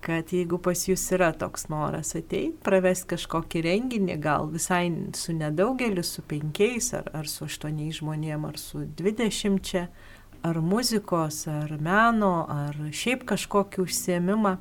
kad 0.06 0.30
jeigu 0.32 0.60
pas 0.62 0.86
jūs 0.88 1.04
yra 1.16 1.32
toks 1.36 1.66
noras 1.68 2.14
ateiti, 2.16 2.54
pravesti 2.64 3.10
kažkokį 3.16 3.64
renginį, 3.66 4.16
gal 4.22 4.48
visai 4.54 4.86
su 5.18 5.34
nedaugeliu, 5.36 6.06
su 6.06 6.24
penkiais, 6.30 6.94
ar, 6.96 7.10
ar 7.18 7.28
su 7.28 7.48
aštuoniais 7.50 8.00
žmonėm, 8.00 8.46
ar 8.48 8.60
su 8.62 8.86
dvidešimčia, 9.00 9.88
ar 10.46 10.62
muzikos, 10.62 11.42
ar 11.52 11.74
meno, 11.82 12.46
ar 12.48 12.78
šiaip 12.94 13.26
kažkokį 13.28 13.84
užsiemimą, 13.84 14.56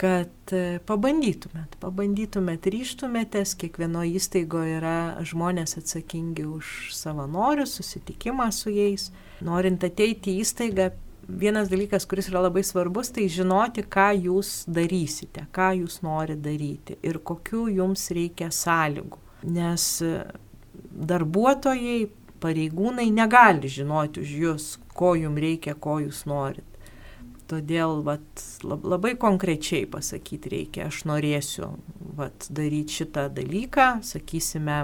kad 0.00 0.52
e, 0.54 0.80
pabandytumėt, 0.88 1.76
pabandytumėt, 1.82 2.66
ryštumėtės, 2.74 3.54
kiekvienoje 3.60 4.18
įstaigoje 4.18 4.78
yra 4.80 4.96
žmonės 5.26 5.78
atsakingi 5.80 6.46
už 6.48 6.90
savanorius, 6.96 7.76
susitikimą 7.78 8.50
su 8.54 8.74
jais 8.74 9.10
norint 9.44 9.84
ateiti 9.86 10.34
į 10.34 10.42
įstaigą, 10.44 10.90
vienas 11.28 11.70
dalykas, 11.72 12.06
kuris 12.08 12.28
yra 12.32 12.42
labai 12.44 12.64
svarbus, 12.66 13.12
tai 13.14 13.28
žinoti, 13.32 13.84
ką 13.86 14.10
jūs 14.26 14.64
darysite, 14.66 15.46
ką 15.54 15.70
jūs 15.82 16.00
norite 16.04 16.42
daryti 16.44 16.98
ir 17.02 17.20
kokiu 17.24 17.68
jums 17.72 18.10
reikia 18.14 18.50
sąlygų. 18.52 19.20
Nes 19.54 19.86
darbuotojai, 20.94 22.06
pareigūnai 22.44 23.08
negali 23.14 23.70
žinoti 23.72 24.24
už 24.24 24.36
jūs, 24.44 24.68
ko 24.96 25.14
jums 25.18 25.40
reikia, 25.40 25.74
ko 25.74 25.98
jūs 26.02 26.24
norit. 26.28 26.66
Todėl 27.50 27.98
vat, 28.06 28.44
labai 28.64 29.14
konkrečiai 29.20 29.84
pasakyti 29.90 30.52
reikia, 30.52 30.88
aš 30.88 31.02
norėsiu 31.10 31.74
vat, 32.16 32.46
daryti 32.48 33.02
šitą 33.02 33.26
dalyką, 33.36 33.88
sakysime, 34.06 34.78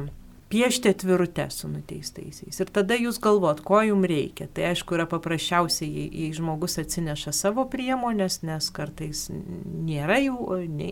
piešti 0.50 0.88
atvirutę 0.88 1.46
su 1.50 1.68
nuteistaisiais. 1.70 2.58
Ir 2.58 2.70
tada 2.74 2.96
jūs 2.98 3.20
galvot, 3.22 3.60
ko 3.62 3.84
jums 3.86 4.08
reikia. 4.10 4.48
Tai 4.50 4.64
aišku 4.72 4.96
yra 4.96 5.06
paprasčiausiai, 5.10 6.06
jei, 6.10 6.30
žmogus 6.34 6.74
atsineša 6.82 7.32
savo 7.36 7.68
priemonės, 7.70 8.40
nes 8.42 8.66
kartais 8.74 9.28
nėra 9.30 10.18
jų, 10.24 10.58
ne, 10.74 10.90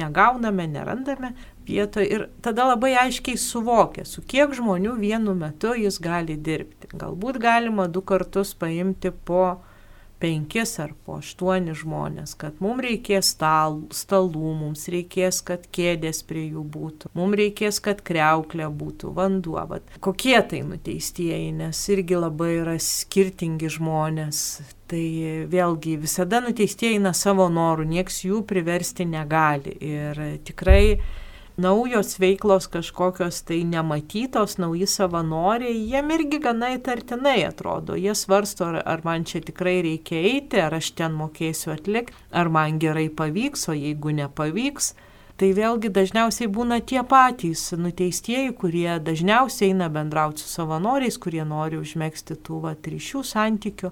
negauname, 0.00 0.66
nerandame 0.72 1.34
vietoje. 1.68 2.08
Ir 2.16 2.24
tada 2.44 2.70
labai 2.70 2.94
aiškiai 3.02 3.36
suvokia, 3.36 4.06
su 4.08 4.24
kiek 4.24 4.56
žmonių 4.56 4.96
vienu 5.02 5.36
metu 5.36 5.76
jis 5.76 6.00
gali 6.00 6.38
dirbti. 6.40 6.94
Galbūt 6.96 7.42
galima 7.44 7.90
du 7.92 8.00
kartus 8.00 8.54
paimti 8.56 9.12
po 9.12 9.60
penkis 10.22 10.76
ar 10.82 10.92
po 11.04 11.18
aštuonis 11.18 11.80
žmonės, 11.82 12.36
kad 12.38 12.60
mums 12.62 12.84
reikės 12.86 13.32
stal, 13.34 13.80
stalų, 13.94 14.52
mums 14.60 14.86
reikės, 14.92 15.40
kad 15.46 15.66
kėdės 15.74 16.22
prie 16.28 16.46
jų 16.52 16.62
būtų, 16.76 17.10
mums 17.18 17.38
reikės, 17.40 17.80
kad 17.84 18.04
kreuklė 18.06 18.68
būtų, 18.70 19.10
vanduo. 19.16 19.58
Bet 19.72 19.98
kokie 20.04 20.38
tai 20.48 20.62
nuteistieji, 20.66 21.50
nes 21.58 21.82
irgi 21.92 22.20
labai 22.20 22.52
yra 22.60 22.76
skirtingi 22.78 23.72
žmonės. 23.78 24.44
Tai 24.92 25.06
vėlgi 25.48 25.94
visada 26.02 26.42
nuteistieji 26.44 26.98
eina 26.98 27.14
savo 27.16 27.46
norų, 27.48 27.86
nieks 27.88 28.18
jų 28.26 28.42
priversti 28.44 29.06
negali. 29.08 29.72
Ir 29.80 30.18
tikrai 30.44 30.98
naujos 31.56 32.16
veiklos 32.20 32.66
kažkokios 32.72 33.42
tai 33.48 33.62
nematytos, 33.64 34.56
nauji 34.58 34.86
savanoriai, 34.86 35.76
jiem 35.90 36.10
irgi 36.16 36.40
gana 36.42 36.72
įtartinai 36.76 37.42
atrodo. 37.46 37.96
Jie 37.98 38.14
svarsto, 38.16 38.70
ar, 38.70 38.82
ar 38.86 39.04
man 39.04 39.24
čia 39.28 39.42
tikrai 39.44 39.80
reikia 39.84 40.20
eiti, 40.32 40.60
ar 40.62 40.78
aš 40.78 40.92
ten 40.98 41.16
mokėsiu 41.18 41.74
atlikti, 41.76 42.16
ar 42.30 42.48
man 42.52 42.80
gerai 42.82 43.08
pavyks, 43.08 43.68
o 43.68 43.76
jeigu 43.76 44.14
nepavyks. 44.22 44.94
Tai 45.40 45.48
vėlgi 45.56 45.88
dažniausiai 45.90 46.46
būna 46.52 46.78
tie 46.86 47.00
patys 47.08 47.72
nuteistieji, 47.74 48.52
kurie 48.54 48.98
dažniausiai 49.02 49.72
eina 49.72 49.88
bendrauti 49.90 50.44
su 50.44 50.50
savanoriais, 50.52 51.16
kurie 51.18 51.42
nori 51.48 51.80
užmėgsti 51.80 52.36
tų 52.46 52.60
va, 52.66 52.74
ryšių 52.76 53.22
santykių. 53.26 53.90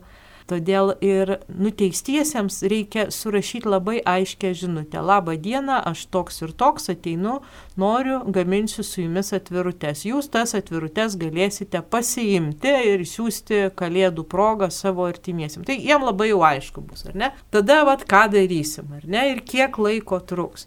Todėl 0.51 0.97
ir 1.05 1.37
nuteistiesiems 1.47 2.57
reikia 2.73 3.05
surašyti 3.15 3.71
labai 3.71 4.01
aiškę 4.03 4.51
žinutę. 4.59 4.99
Labą 5.07 5.37
dieną, 5.39 5.77
aš 5.87 6.09
toks 6.11 6.43
ir 6.43 6.51
toks 6.59 6.91
ateinu, 6.91 7.37
noriu, 7.79 8.19
gaminsiu 8.35 8.83
su 8.83 9.05
jumis 9.05 9.31
atvirutes. 9.37 10.03
Jūs 10.09 10.31
tas 10.35 10.57
atvirutes 10.59 11.15
galėsite 11.21 11.85
pasiimti 11.93 12.75
ir 12.91 13.07
siūsti 13.07 13.69
kalėdų 13.79 14.27
progą 14.27 14.73
savo 14.75 15.07
artimiesim. 15.07 15.63
Tai 15.69 15.79
jiem 15.79 16.09
labai 16.09 16.33
jau 16.33 16.43
aišku 16.51 16.83
bus, 16.83 17.07
ar 17.07 17.15
ne? 17.23 17.31
Tada 17.55 17.85
vad 17.87 18.03
ką 18.11 18.27
darysim, 18.35 18.91
ar 18.99 19.07
ne? 19.07 19.29
Ir 19.37 19.45
kiek 19.47 19.79
laiko 19.79 20.19
truks. 20.19 20.67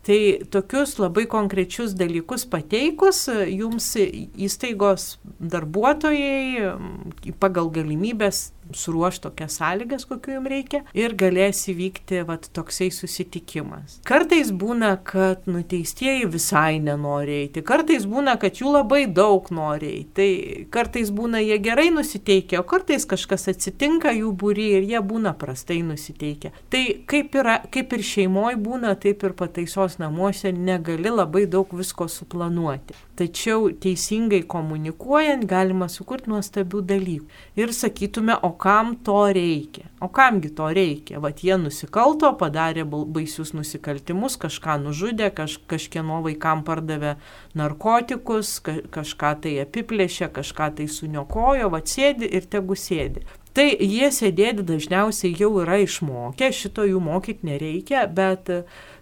Tai 0.00 0.40
tokius 0.48 0.94
labai 0.96 1.26
konkrečius 1.28 1.92
dalykus 1.92 2.46
pateikus, 2.48 3.26
jums 3.52 3.92
įstaigos 4.00 5.18
darbuotojai 5.38 7.34
pagal 7.42 7.68
galimybės 7.74 8.48
suruoš 8.76 9.20
tokias 9.26 9.58
sąlygas, 9.60 10.06
kokiu 10.08 10.36
jums 10.38 10.50
reikia 10.50 10.82
ir 10.96 11.14
galės 11.18 11.62
įvykti 11.70 12.22
vat, 12.28 12.48
toksai 12.56 12.90
susitikimas. 12.94 13.98
Kartais 14.08 14.52
būna, 14.52 14.94
kad 15.06 15.46
nuteistieji 15.50 16.28
visai 16.30 16.80
nenori 16.82 17.40
eiti, 17.44 17.64
kartais 17.66 18.06
būna, 18.10 18.36
kad 18.40 18.60
jų 18.60 18.74
labai 18.76 19.04
daug 19.06 19.50
nori 19.54 19.92
eiti, 20.00 20.10
tai 20.16 20.30
kartais 20.72 21.12
būna 21.14 21.42
jie 21.44 21.58
gerai 21.62 21.88
nusiteikę, 21.94 22.60
o 22.60 22.66
kartais 22.68 23.06
kažkas 23.08 23.48
atsitinka 23.54 24.14
jų 24.16 24.32
būry 24.40 24.70
ir 24.78 24.88
jie 24.94 25.02
būna 25.04 25.34
prastai 25.38 25.80
nusiteikę. 25.86 26.52
Tai 26.72 26.82
kaip, 27.10 27.36
yra, 27.40 27.60
kaip 27.72 27.94
ir 27.96 28.06
šeimoje 28.06 28.58
būna, 28.60 28.94
taip 29.00 29.24
ir 29.26 29.36
pataisos 29.38 29.98
namuose 30.02 30.52
negali 30.54 31.12
labai 31.12 31.46
daug 31.50 31.70
visko 31.76 32.08
suplanuoti. 32.10 32.96
Tačiau 33.20 33.68
teisingai 33.76 34.40
komunikuojant 34.48 35.44
galima 35.48 35.90
sukurti 35.92 36.30
nuostabių 36.32 36.80
dalykų. 36.88 37.26
Ir 37.60 37.72
sakytume, 37.76 38.38
o 38.46 38.54
kam 38.60 38.92
to 39.04 39.24
reikia? 39.32 39.88
O 40.00 40.08
kamgi 40.08 40.50
to 40.54 40.68
reikia? 40.68 41.20
Vat 41.24 41.40
jie 41.44 41.56
nusikalto, 41.56 42.28
padarė 42.40 42.84
baisius 42.84 43.54
nusikaltimus, 43.56 44.36
kažką 44.40 44.76
nužudė, 44.84 45.30
kaž, 45.32 45.56
kažkieno 45.70 46.20
vaikam 46.26 46.60
pardavė 46.66 47.14
narkotikus, 47.56 48.58
ka, 48.64 48.76
kažką 48.92 49.32
tai 49.46 49.54
apiplėšė, 49.64 50.28
kažką 50.36 50.70
tai 50.76 50.88
suniokojo, 50.92 51.70
vat 51.72 51.88
sėdi 51.88 52.28
ir 52.28 52.48
tegu 52.52 52.76
sėdi. 52.76 53.24
Tai 53.56 53.66
jie 53.66 54.12
sėdėti 54.14 54.62
dažniausiai 54.62 55.32
jau 55.34 55.50
yra 55.64 55.80
išmokę, 55.82 56.52
šito 56.54 56.84
jų 56.86 57.00
mokyti 57.02 57.48
nereikia, 57.48 58.04
bet 58.06 58.52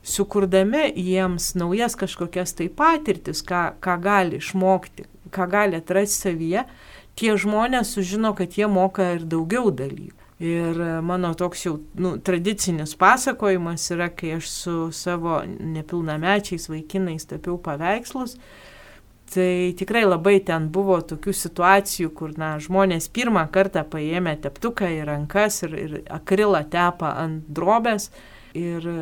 sukurdami 0.07 0.87
jiems 0.95 1.51
naujas 1.59 1.99
kažkokias 2.01 2.55
tai 2.57 2.71
patirtis, 2.73 3.43
ką, 3.45 3.75
ką 3.83 3.99
gali 4.07 4.39
išmokti, 4.41 5.05
ką 5.35 5.51
gali 5.53 5.83
atrasti 5.83 6.31
savyje, 6.31 6.65
tie 7.19 7.35
žmonės 7.41 7.97
sužino, 7.97 8.33
kad 8.39 8.55
jie 8.59 8.71
moka 8.71 9.13
ir 9.17 9.27
daugiau 9.27 9.73
dalykų. 9.75 10.15
Ir 10.39 10.77
mano 11.03 11.33
toks 11.35 11.65
jau 11.65 11.73
nu, 11.99 12.15
tradicinis 12.23 12.95
pasakojimas 12.95 13.89
yra, 13.91 14.07
kai 14.15 14.37
aš 14.37 14.51
su 14.53 14.75
savo 14.95 15.41
nepilnamečiais 15.45 16.69
vaikinais 16.71 17.27
tapiau 17.27 17.59
paveikslus, 17.59 18.37
Tai 19.29 19.75
tikrai 19.77 20.07
labai 20.07 20.39
ten 20.41 20.71
buvo 20.73 20.97
tokių 21.05 21.35
situacijų, 21.37 22.11
kur 22.17 22.31
na, 22.41 22.55
žmonės 22.65 23.11
pirmą 23.13 23.43
kartą 23.53 23.83
paėmė 23.85 24.39
teptuką 24.41 24.89
į 24.89 25.03
rankas 25.05 25.61
ir, 25.67 25.75
ir 25.77 25.97
akrilą 26.17 26.63
tepa 26.73 27.11
ant 27.21 27.45
drobės 27.53 28.09
Ir 28.59 28.87
e, 28.91 28.95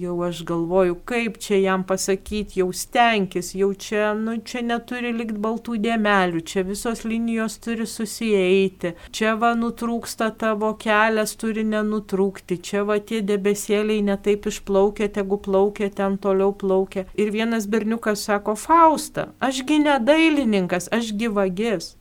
jau 0.00 0.14
aš 0.24 0.38
galvoju, 0.48 0.94
kaip 1.08 1.36
čia 1.42 1.58
jam 1.60 1.82
pasakyti, 1.84 2.60
jau 2.62 2.70
stenkis, 2.72 3.50
jau 3.58 3.68
čia, 3.76 4.12
nu, 4.16 4.38
čia 4.40 4.62
neturi 4.64 5.10
likti 5.12 5.40
baltų 5.42 5.76
dėmelių, 5.84 6.40
čia 6.48 6.64
visos 6.64 7.02
linijos 7.04 7.58
turi 7.60 7.84
susieiti, 7.88 8.94
čia 9.12 9.34
va 9.42 9.52
nutrūksta 9.58 10.30
tavo 10.40 10.72
kelias, 10.80 11.36
turi 11.36 11.66
nenutrūkti, 11.68 12.60
čia 12.64 12.86
va 12.88 12.96
tie 13.04 13.20
debesėliai 13.26 14.00
netaip 14.06 14.48
išplaukia, 14.48 15.10
tegu 15.12 15.36
plaukia, 15.44 15.90
ten 15.92 16.16
toliau 16.16 16.56
plaukia. 16.56 17.04
Ir 17.18 17.34
vienas 17.36 17.68
berniukas 17.68 18.24
sako, 18.30 18.56
Fausta, 18.56 19.28
ašgi 19.44 19.82
ne 19.84 19.98
dailininkas, 20.00 20.88
ašgi 20.94 21.28
vagis. 21.36 21.96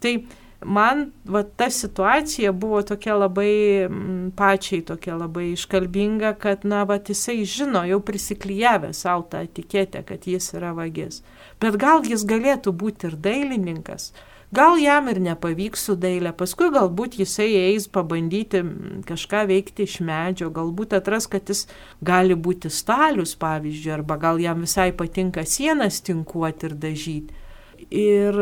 Tai 0.00 0.14
man 0.64 1.10
va, 1.24 1.42
ta 1.42 1.70
situacija 1.70 2.52
buvo 2.52 2.82
tokia 2.82 3.14
labai 3.14 3.52
m, 3.86 3.98
mm, 3.98 4.30
pačiai 4.36 4.82
tokia 4.82 5.16
labai 5.16 5.52
iškalbinga, 5.52 6.32
kad, 6.42 6.64
na, 6.64 6.84
va, 6.84 6.98
jisai 6.98 7.44
žino, 7.46 7.84
jau 7.86 8.00
prisiklyjavę 8.02 8.92
savo 8.92 9.28
tą 9.30 9.44
etiketę, 9.46 10.02
kad 10.06 10.26
jis 10.26 10.52
yra 10.58 10.72
vagis. 10.74 11.22
Bet 11.62 11.78
gal 11.78 12.02
jis 12.06 12.26
galėtų 12.26 12.74
būti 12.74 13.10
ir 13.10 13.16
dailininkas. 13.22 14.12
Gal 14.50 14.78
jam 14.80 15.10
ir 15.12 15.18
nepavyks 15.20 15.82
su 15.90 15.94
dailė, 16.00 16.30
paskui 16.32 16.70
galbūt 16.72 17.18
jisai 17.20 17.50
eis 17.68 17.84
pabandyti 17.92 18.62
mm, 18.64 19.02
kažką 19.06 19.44
veikti 19.50 19.84
iš 19.84 19.98
medžio, 20.00 20.48
galbūt 20.50 20.96
atras, 20.96 21.28
kad 21.30 21.52
jis 21.52 21.66
gali 22.00 22.34
būti 22.34 22.72
stalius, 22.72 23.36
pavyzdžiui, 23.38 23.92
arba 24.00 24.16
gal 24.16 24.40
jam 24.40 24.64
visai 24.64 24.90
patinka 24.96 25.44
sienas 25.44 26.00
tinkuoti 26.00 26.70
ir 26.70 26.74
dažyti. 26.80 27.44
Ir 27.94 28.40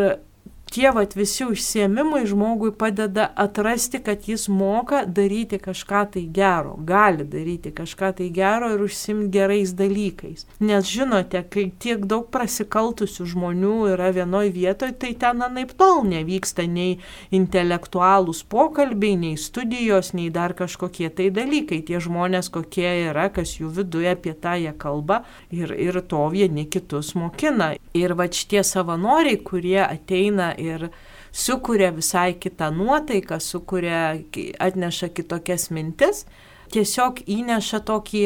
tie 0.71 0.91
vat 0.91 1.15
visi 1.17 1.45
užsiemimai 1.47 2.27
žmogui 2.27 2.73
padeda 2.73 3.29
atrasti, 3.35 3.99
kad 4.05 4.29
jis 4.29 4.49
moka 4.49 5.05
daryti 5.07 5.59
kažką 5.63 6.03
tai 6.13 6.25
gero, 6.39 6.75
gali 6.79 7.25
daryti 7.25 7.71
kažką 7.71 8.13
tai 8.19 8.29
gero 8.35 8.73
ir 8.75 8.83
užsimti 8.83 9.31
gerais 9.33 9.73
dalykais. 9.79 10.47
Nes 10.61 10.89
žinote, 10.91 11.43
kai 11.51 11.69
tiek 11.79 12.07
daug 12.11 12.27
prasikaltusių 12.35 13.29
žmonių 13.33 13.77
yra 13.93 14.11
vienoje 14.17 14.51
vietoje, 14.57 14.97
tai 14.99 15.13
ten 15.15 15.45
anaip 15.47 15.77
tol 15.79 16.03
nevyksta 16.09 16.67
nei 16.67 16.99
intelektualūs 17.35 18.43
pokalbiai, 18.51 19.17
nei 19.21 19.37
studijos, 19.41 20.13
nei 20.19 20.31
dar 20.35 20.57
kažkokie 20.59 21.11
tai 21.15 21.31
dalykai. 21.31 21.83
Tie 21.87 22.01
žmonės, 22.03 22.51
kokie 22.53 22.89
yra, 23.07 23.29
kas 23.31 23.57
jų 23.61 23.71
viduje 23.81 24.11
apie 24.13 24.35
tą 24.35 24.57
jie 24.59 24.75
kalba 24.77 25.23
ir, 25.55 25.73
ir 25.73 26.01
to 26.03 26.27
vieni 26.33 26.67
kitus 26.67 27.15
mokina. 27.15 27.75
Ir 27.97 28.17
va 28.19 28.27
šitie 28.29 28.65
savanoriai, 28.67 29.39
kurie 29.47 29.81
ateina 29.87 30.53
ir 30.59 30.89
sukuria 31.33 31.91
visai 31.95 32.35
kitą 32.41 32.71
nuotaiką, 32.75 33.39
sukuria, 33.41 34.17
atneša 34.63 35.11
kitokias 35.15 35.71
mintis, 35.71 36.25
tiesiog 36.73 37.23
įneša 37.27 37.83
tokį 37.87 38.25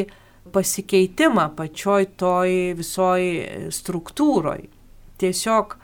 pasikeitimą 0.51 1.51
pačioj 1.57 2.07
toj 2.17 2.55
visoj 2.79 3.27
struktūroj. 3.73 4.65
Tiesiog 5.21 5.75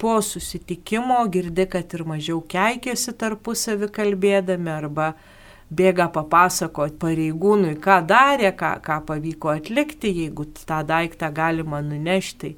po 0.00 0.14
susitikimo 0.24 1.20
girdi, 1.28 1.66
kad 1.68 1.92
ir 1.94 2.06
mažiau 2.08 2.40
keikėsi 2.40 3.12
tarpusavį 3.20 3.90
kalbėdami 3.92 4.72
arba 4.72 5.10
bėga 5.70 6.08
papasakoti 6.14 6.96
pareigūnui, 7.02 7.76
ką 7.84 8.00
darė, 8.08 8.54
ką, 8.56 8.78
ką 8.82 8.96
pavyko 9.06 9.52
atlikti, 9.52 10.10
jeigu 10.22 10.48
tą 10.56 10.80
daiktą 10.88 11.28
galima 11.34 11.82
nunešti 11.84 12.56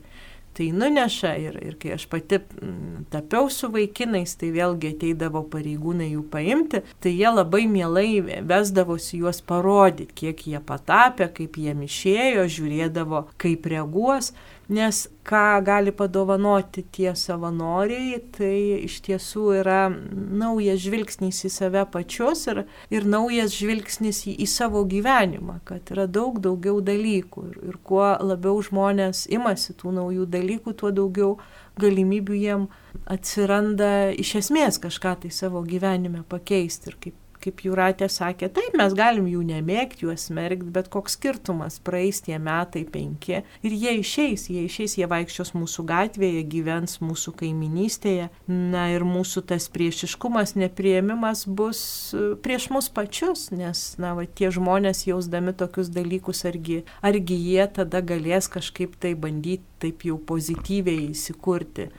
tai 0.56 0.68
nuneša 0.76 1.32
ir, 1.40 1.58
ir 1.64 1.76
kai 1.80 1.94
aš 1.96 2.06
pati 2.12 2.38
mm, 2.38 3.06
tapiau 3.12 3.48
su 3.52 3.70
vaikinais, 3.72 4.34
tai 4.40 4.52
vėlgi 4.54 4.92
ateidavo 4.96 5.44
pareigūnai 5.52 6.10
jų 6.12 6.24
paimti, 6.32 6.82
tai 7.02 7.14
jie 7.14 7.30
labai 7.32 7.64
mielai 7.70 8.20
vesdavosi 8.48 9.22
juos 9.22 9.42
parodyti, 9.46 10.10
kiek 10.22 10.46
jie 10.52 10.60
patapė, 10.60 11.30
kaip 11.36 11.58
jie 11.60 11.76
išėjo, 11.88 12.48
žiūrėdavo, 12.56 13.26
kaip 13.40 13.68
reaguos. 13.72 14.32
Nes 14.68 15.09
ką 15.27 15.62
gali 15.66 15.90
padovanoti 15.92 16.85
tie 16.94 17.12
savanoriai, 17.18 18.20
tai 18.35 18.85
iš 18.87 19.01
tiesų 19.07 19.46
yra 19.59 19.81
naujas 19.90 20.81
žvilgsnis 20.85 21.42
į 21.46 21.51
save 21.51 21.83
pačius 21.90 22.46
ir, 22.51 22.62
ir 22.94 23.07
naujas 23.07 23.57
žvilgsnis 23.59 24.22
į, 24.31 24.37
į 24.44 24.46
savo 24.46 24.85
gyvenimą, 24.88 25.59
kad 25.68 25.90
yra 25.94 26.07
daug 26.07 26.38
daugiau 26.42 26.79
dalykų. 26.85 27.46
Ir, 27.51 27.59
ir 27.72 27.81
kuo 27.83 28.07
labiau 28.22 28.62
žmonės 28.62 29.27
imasi 29.35 29.75
tų 29.79 29.96
naujų 29.98 30.29
dalykų, 30.31 30.77
tuo 30.79 30.94
daugiau 30.94 31.35
galimybių 31.83 32.38
jiem 32.38 32.68
atsiranda 33.11 34.12
iš 34.14 34.37
esmės 34.44 34.79
kažką 34.83 35.16
tai 35.25 35.35
savo 35.35 35.64
gyvenime 35.66 36.22
pakeisti. 36.29 36.92
Ir 36.92 36.98
kaip 37.03 37.21
kaip 37.42 37.62
Jūratė 37.66 38.09
sakė, 38.12 38.48
taip 38.55 38.76
mes 38.78 38.94
galim 38.96 39.26
jų 39.31 39.42
nemėgti, 39.48 40.07
juos 40.07 40.28
smerkti, 40.28 40.70
bet 40.74 40.90
koks 40.92 41.16
skirtumas, 41.18 41.78
praeis 41.85 42.22
tie 42.24 42.38
metai 42.42 42.85
penki 42.88 43.40
ir 43.42 43.74
jie 43.74 43.96
išeis, 44.00 44.48
jie 44.52 44.64
išeis, 44.68 44.96
jie 44.98 45.09
vaikščios 45.11 45.52
mūsų 45.57 45.85
gatvėje, 45.88 46.44
gyvens 46.52 46.98
mūsų 47.02 47.35
kaiminystėje. 47.42 48.31
Na 48.46 48.87
ir 48.92 49.07
mūsų 49.07 49.44
tas 49.50 49.68
priešiškumas, 49.72 50.55
nepriemimas 50.61 51.44
bus 51.46 51.83
e, 52.14 52.33
prieš 52.42 52.68
mus 52.74 52.88
pačius, 52.92 53.48
nes, 53.55 53.85
na, 54.02 54.14
va, 54.18 54.26
tie 54.26 54.52
žmonės 54.55 55.05
jausdami 55.09 55.55
tokius 55.59 55.92
dalykus, 55.92 56.44
argi, 56.48 56.83
argi 57.05 57.38
jie 57.38 57.66
tada 57.74 58.02
galės 58.05 58.50
kažkaip 58.52 58.96
tai 59.02 59.14
bandyti 59.18 59.66
taip 59.83 60.07
jau 60.07 60.18
pozityviai 60.31 61.11
įsikurti 61.11 61.90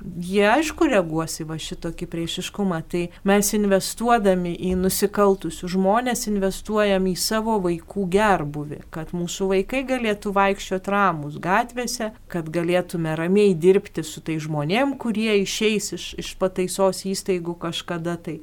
jie 0.00 0.44
aišku 0.48 0.88
reaguos 0.90 1.38
į 1.40 1.46
va 1.50 1.56
šitokį 1.60 2.08
priešiškumą. 2.12 2.80
Tai 2.90 3.02
mes 3.28 3.52
investuodami 3.56 4.52
į 4.68 4.74
nusikaltusius 4.80 5.72
žmonės 5.76 6.26
investuojam 6.30 7.08
į 7.10 7.16
savo 7.20 7.56
vaikų 7.64 8.06
gerbuvį, 8.12 8.80
kad 8.94 9.14
mūsų 9.16 9.50
vaikai 9.54 9.82
galėtų 9.88 10.34
vaikščioti 10.36 10.92
ramus 10.92 11.40
gatvėse, 11.42 12.12
kad 12.32 12.50
galėtume 12.52 13.16
ramiai 13.18 13.56
dirbti 13.56 14.04
su 14.06 14.22
tai 14.24 14.38
žmonėm, 14.42 14.96
kurie 15.00 15.40
išeis 15.42 15.92
iš, 15.96 16.08
iš 16.20 16.32
pataisos 16.40 17.04
įstaigų 17.08 17.58
kažkada 17.66 18.18
tai 18.20 18.40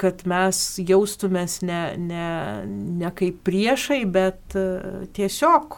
kad 0.00 0.22
mes 0.24 0.56
jaustumės 0.80 1.58
ne, 1.66 1.80
ne, 2.00 2.28
ne 3.02 3.10
kaip 3.12 3.42
priešai, 3.44 3.98
bet 4.08 4.56
uh, 4.56 5.02
tiesiog 5.12 5.76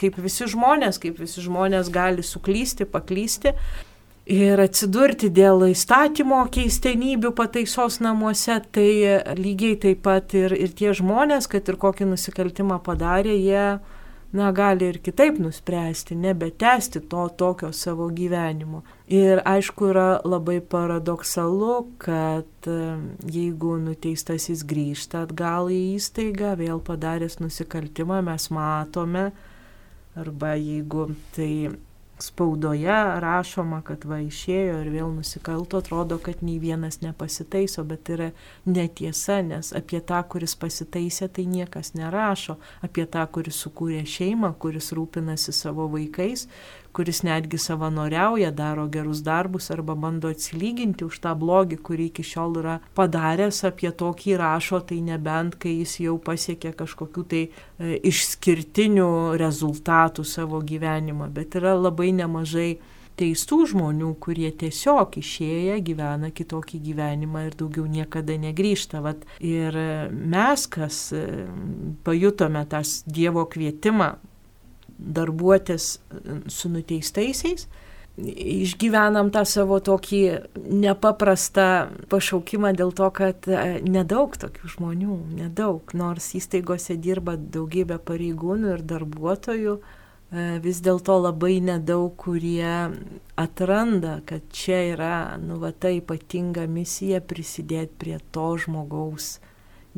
kaip 0.00 0.16
visi 0.20 0.48
žmonės, 0.48 0.98
kaip 1.00 1.20
visi 1.20 1.44
žmonės 1.44 1.90
gali 1.92 2.24
suklysti, 2.24 2.86
paklysti 2.88 3.54
ir 4.30 4.60
atsidurti 4.62 5.28
dėl 5.34 5.64
įstatymo 5.70 6.40
keistenybių 6.54 7.32
pataisos 7.36 7.98
namuose, 8.04 8.60
tai 8.72 8.90
lygiai 9.38 9.78
taip 9.82 10.04
pat 10.06 10.34
ir, 10.38 10.54
ir 10.54 10.74
tie 10.76 10.94
žmonės, 10.96 11.50
kad 11.50 11.66
ir 11.68 11.78
kokį 11.80 12.12
nusikaltimą 12.12 12.78
padarė, 12.86 13.34
jie, 13.34 13.64
na, 14.36 14.52
gali 14.54 14.86
ir 14.92 15.00
kitaip 15.02 15.40
nuspręsti, 15.42 16.14
nebetesti 16.14 17.02
to 17.10 17.26
tokio 17.42 17.72
savo 17.74 18.06
gyvenimo. 18.14 18.84
Ir 19.10 19.42
aišku, 19.42 19.90
yra 19.90 20.08
labai 20.22 20.60
paradoksalu, 20.62 21.74
kad 21.98 22.70
jeigu 23.26 23.76
nuteistasis 23.82 24.62
grįžta 24.62 25.26
atgal 25.26 25.72
į 25.74 25.82
įstaigą, 25.98 26.54
vėl 26.60 26.82
padaręs 26.86 27.40
nusikaltimą, 27.42 28.22
mes 28.30 28.50
matome, 28.54 29.30
arba 30.14 30.54
jeigu 30.54 31.10
tai 31.34 31.52
spaudoje 32.22 32.96
rašoma, 33.20 33.80
kad 33.86 34.04
va 34.08 34.20
išėjo 34.24 34.80
ir 34.82 34.90
vėl 34.92 35.10
nusikalto, 35.14 35.80
atrodo, 35.80 36.18
kad 36.22 36.42
nei 36.44 36.58
vienas 36.62 37.00
nepasitaiso, 37.04 37.84
bet 37.88 38.10
yra 38.12 38.30
netiesa, 38.68 39.40
nes 39.46 39.72
apie 39.76 40.02
tą, 40.04 40.20
kuris 40.32 40.56
pasitaisė, 40.60 41.30
tai 41.32 41.46
niekas 41.50 41.94
nerašo, 41.98 42.58
apie 42.86 43.06
tą, 43.10 43.24
kuris 43.32 43.60
sukūrė 43.64 44.04
šeimą, 44.08 44.52
kuris 44.60 44.92
rūpinasi 44.96 45.54
savo 45.56 45.88
vaikais, 45.92 46.46
kuris 46.92 47.22
netgi 47.26 47.58
savanoriauja, 47.58 48.50
daro 48.50 48.86
gerus 48.88 49.22
darbus 49.26 49.70
arba 49.70 49.94
bando 49.94 50.30
atsilyginti 50.32 51.06
už 51.06 51.20
tą 51.24 51.34
blogį, 51.38 51.80
kurį 51.86 52.10
iki 52.10 52.26
šiol 52.26 52.60
yra 52.62 52.76
padaręs, 52.98 53.62
apie 53.68 53.92
tokį 54.02 54.36
rašo, 54.40 54.82
tai 54.86 55.00
nebent, 55.06 55.58
kai 55.60 55.76
jis 55.80 55.98
jau 56.06 56.16
pasiekė 56.22 56.74
kažkokių 56.78 57.26
tai 57.30 57.42
e, 57.46 57.98
išskirtinių 58.10 59.10
rezultatų 59.40 60.26
savo 60.26 60.62
gyvenimą, 60.66 61.30
bet 61.34 61.58
yra 61.60 61.76
labai 61.78 62.10
nemažai 62.16 62.70
teistų 63.20 63.64
žmonių, 63.74 64.14
kurie 64.22 64.48
tiesiog 64.62 65.18
išėję 65.20 65.76
gyvena 65.84 66.30
kitokį 66.34 66.80
gyvenimą 66.88 67.46
ir 67.48 67.56
daugiau 67.58 67.86
niekada 67.90 68.36
negrįžta. 68.40 69.02
Vat 69.04 69.26
ir 69.44 69.76
mes, 70.10 70.66
kas 70.70 71.02
e, 71.16 71.24
pajutome 72.06 72.64
tas 72.70 73.00
Dievo 73.06 73.44
kvietimą 73.50 74.14
darbuotis 75.00 75.98
su 76.48 76.68
nuteistaisiais, 76.68 77.66
išgyvenam 78.20 79.30
tą 79.32 79.44
savo 79.48 79.78
tokį 79.80 80.20
nepaprastą 80.82 81.68
pašaukimą 82.12 82.74
dėl 82.76 82.92
to, 82.96 83.08
kad 83.14 83.48
e, 83.48 83.80
nedaug 83.86 84.34
tokių 84.40 84.72
žmonių, 84.74 85.16
nedaug, 85.38 85.94
nors 85.96 86.32
įstaigose 86.36 86.98
dirba 87.00 87.36
daugybė 87.38 88.00
pareigūnų 88.04 88.74
ir 88.74 88.84
darbuotojų, 88.92 89.76
e, 89.80 90.46
vis 90.64 90.82
dėlto 90.84 91.16
labai 91.22 91.60
nedaug, 91.64 92.12
kurie 92.20 92.90
atranda, 93.40 94.18
kad 94.28 94.44
čia 94.52 94.82
yra, 94.92 95.14
nu, 95.40 95.60
va, 95.62 95.72
ta 95.72 95.92
ypatinga 95.94 96.66
misija 96.68 97.22
prisidėti 97.24 97.96
prie 98.02 98.18
to 98.34 98.50
žmogaus 98.60 99.38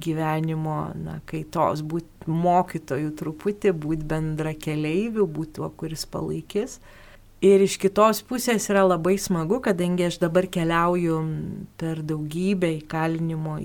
gyvenimo, 0.02 0.78
na, 0.98 1.20
kaitos, 1.28 1.84
būti 1.86 2.30
mokytojų 2.30 3.12
truputį, 3.18 3.72
būti 3.84 4.08
bendra 4.08 4.54
keleivių, 4.58 5.26
būti 5.26 5.60
tuo, 5.60 5.70
kuris 5.78 6.04
palaikys. 6.10 6.80
Ir 7.42 7.58
iš 7.64 7.74
kitos 7.82 8.20
pusės 8.22 8.68
yra 8.70 8.84
labai 8.86 9.16
smagu, 9.18 9.56
kadangi 9.64 10.04
aš 10.06 10.20
dabar 10.22 10.46
keliauju 10.46 11.16
per 11.80 11.98
daugybę 12.06 12.68
įkalinimo, 12.76 13.56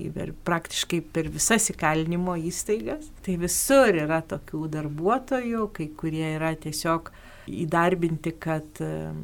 praktiškai 0.48 1.04
per 1.14 1.30
visas 1.30 1.70
įkalinimo 1.70 2.34
įstaigas. 2.50 3.12
Tai 3.22 3.36
visur 3.44 4.00
yra 4.02 4.24
tokių 4.26 4.64
darbuotojų, 4.74 5.68
kai 5.78 5.92
kurie 6.00 6.26
yra 6.40 6.56
tiesiog 6.58 7.12
įdarbinti, 7.54 8.34
kad 8.42 8.82
um, 8.82 9.22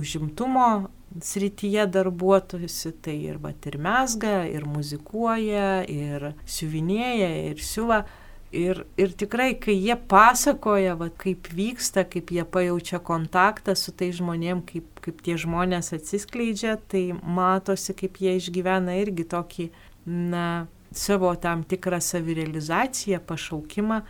užimtumo 0.00 0.70
srityje 1.18 1.86
darbuotojus, 1.90 2.86
tai 3.02 3.16
ir 3.26 3.38
bat 3.42 3.66
ir 3.66 3.78
mesga, 3.82 4.44
ir 4.46 4.66
muzikuoja, 4.68 5.82
ir 5.90 6.32
siuvinėja, 6.46 7.30
ir 7.50 7.62
siuva. 7.64 8.04
Ir, 8.50 8.80
ir 8.98 9.12
tikrai, 9.14 9.52
kai 9.62 9.76
jie 9.76 9.94
pasakoja, 10.10 10.96
va, 10.98 11.06
kaip 11.14 11.46
vyksta, 11.54 12.02
kaip 12.10 12.32
jie 12.34 12.42
pajaučia 12.42 12.98
kontaktą 12.98 13.76
su 13.78 13.94
tai 13.94 14.08
žmonėm, 14.10 14.64
kaip, 14.66 14.88
kaip 15.04 15.20
tie 15.22 15.36
žmonės 15.38 15.92
atsiskleidžia, 15.94 16.74
tai 16.90 17.04
matosi, 17.14 17.94
kaip 17.94 18.18
jie 18.18 18.34
išgyvena 18.40 18.96
irgi 18.98 19.28
tokį, 19.30 19.68
na, 20.10 20.48
savo 20.90 21.30
tam 21.38 21.62
tikrą 21.62 22.00
savirealizaciją, 22.02 23.20
pašaukimą, 23.26 24.00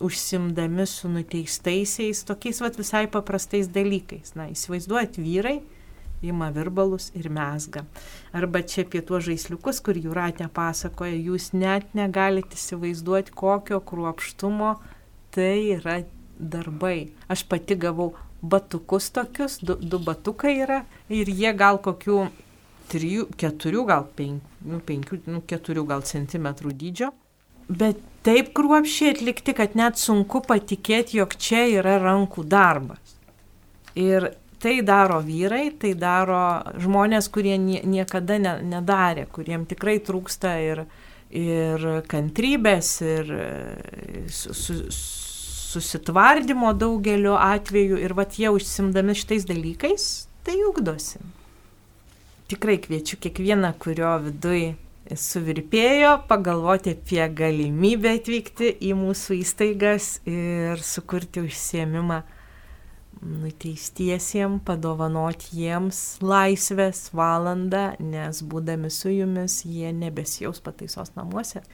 užsimdami 0.00 0.86
su 0.88 1.12
nuteistaisiais, 1.12 2.24
tokiais 2.24 2.64
va, 2.64 2.72
visai 2.72 3.04
paprastais 3.12 3.68
dalykais. 3.68 4.32
Na, 4.38 4.48
įsivaizduojat 4.48 5.20
vyrai, 5.20 5.58
ima 6.24 6.50
virbalus 6.54 7.10
ir 7.18 7.28
mesga. 7.32 7.84
Arba 8.32 8.62
čia 8.62 8.84
apie 8.86 9.02
tuos 9.06 9.26
žaisliukus, 9.28 9.80
kur 9.84 9.98
Jūratė 9.98 10.48
pasakoja, 10.52 11.14
jūs 11.14 11.52
net 11.52 11.94
negalite 11.94 12.58
įsivaizduoti, 12.58 13.34
kokio 13.34 13.80
kruopštumo 13.80 14.76
tai 15.34 15.74
yra 15.76 16.00
darbai. 16.38 17.10
Aš 17.28 17.44
pati 17.48 17.76
gavau 17.76 18.14
batukus 18.42 19.10
tokius, 19.10 19.58
du, 19.62 19.76
du 19.80 19.98
batukai 19.98 20.58
yra 20.64 20.82
ir 21.08 21.30
jie 21.30 21.52
gal 21.56 21.80
kokių 21.82 22.24
3, 22.92 23.26
4, 23.40 23.84
gal 23.88 24.06
5, 24.16 24.40
nu, 24.68 24.80
5, 24.80 25.14
nu, 25.32 25.42
4 25.48 25.86
gal 25.88 26.04
centimetrų 26.04 26.74
dydžio. 26.80 27.10
Bet 27.68 28.00
taip 28.26 28.52
kruopšiai 28.56 29.14
atlikti, 29.14 29.54
kad 29.56 29.76
net 29.78 29.96
sunku 29.96 30.42
patikėti, 30.44 31.16
jog 31.22 31.32
čia 31.40 31.64
yra 31.78 31.96
rankų 32.02 32.44
darbas. 32.44 33.16
Ir 33.96 34.34
tai 34.64 34.78
daro 34.80 35.18
vyrai, 35.20 35.66
tai 35.76 35.92
daro 35.92 36.40
žmonės, 36.80 37.28
kurie 37.28 37.58
niekada 37.60 38.38
ne, 38.40 38.54
nedarė, 38.64 39.26
kuriem 39.28 39.66
tikrai 39.68 39.98
trūksta 40.00 40.54
ir, 40.64 40.86
ir 41.28 41.84
kantrybės, 42.08 42.94
ir 43.04 43.32
su, 44.32 44.56
su, 44.56 44.78
susitvardymo 45.74 46.72
daugeliu 46.80 47.34
atveju, 47.36 47.98
ir 48.00 48.16
vat 48.16 48.38
jie 48.40 48.48
užsimdami 48.54 49.16
šitais 49.20 49.44
dalykais, 49.50 50.06
tai 50.46 50.56
ugdosi. 50.64 51.20
Tikrai 52.48 52.78
kviečiu 52.80 53.20
kiekvieną, 53.20 53.74
kurio 53.84 54.16
viduje 54.24 54.72
suvirpėjo, 55.12 56.14
pagalvoti 56.30 56.94
apie 56.96 57.20
galimybę 57.36 58.14
atvykti 58.16 58.70
į 58.88 58.94
mūsų 58.96 59.42
įstaigas 59.42 60.14
ir 60.24 60.80
sukurti 60.80 61.44
užsiemimą 61.44 62.22
nuteistiesiem, 63.22 64.58
padovanoti 64.64 65.60
jiems 65.60 66.00
laisvės 66.24 67.08
valandą, 67.14 67.92
nes 68.02 68.42
būdami 68.42 68.90
su 68.92 69.12
jumis 69.12 69.62
jie 69.68 69.92
nebesijaus 69.94 70.62
pataisos 70.64 71.14
namuose 71.18 71.64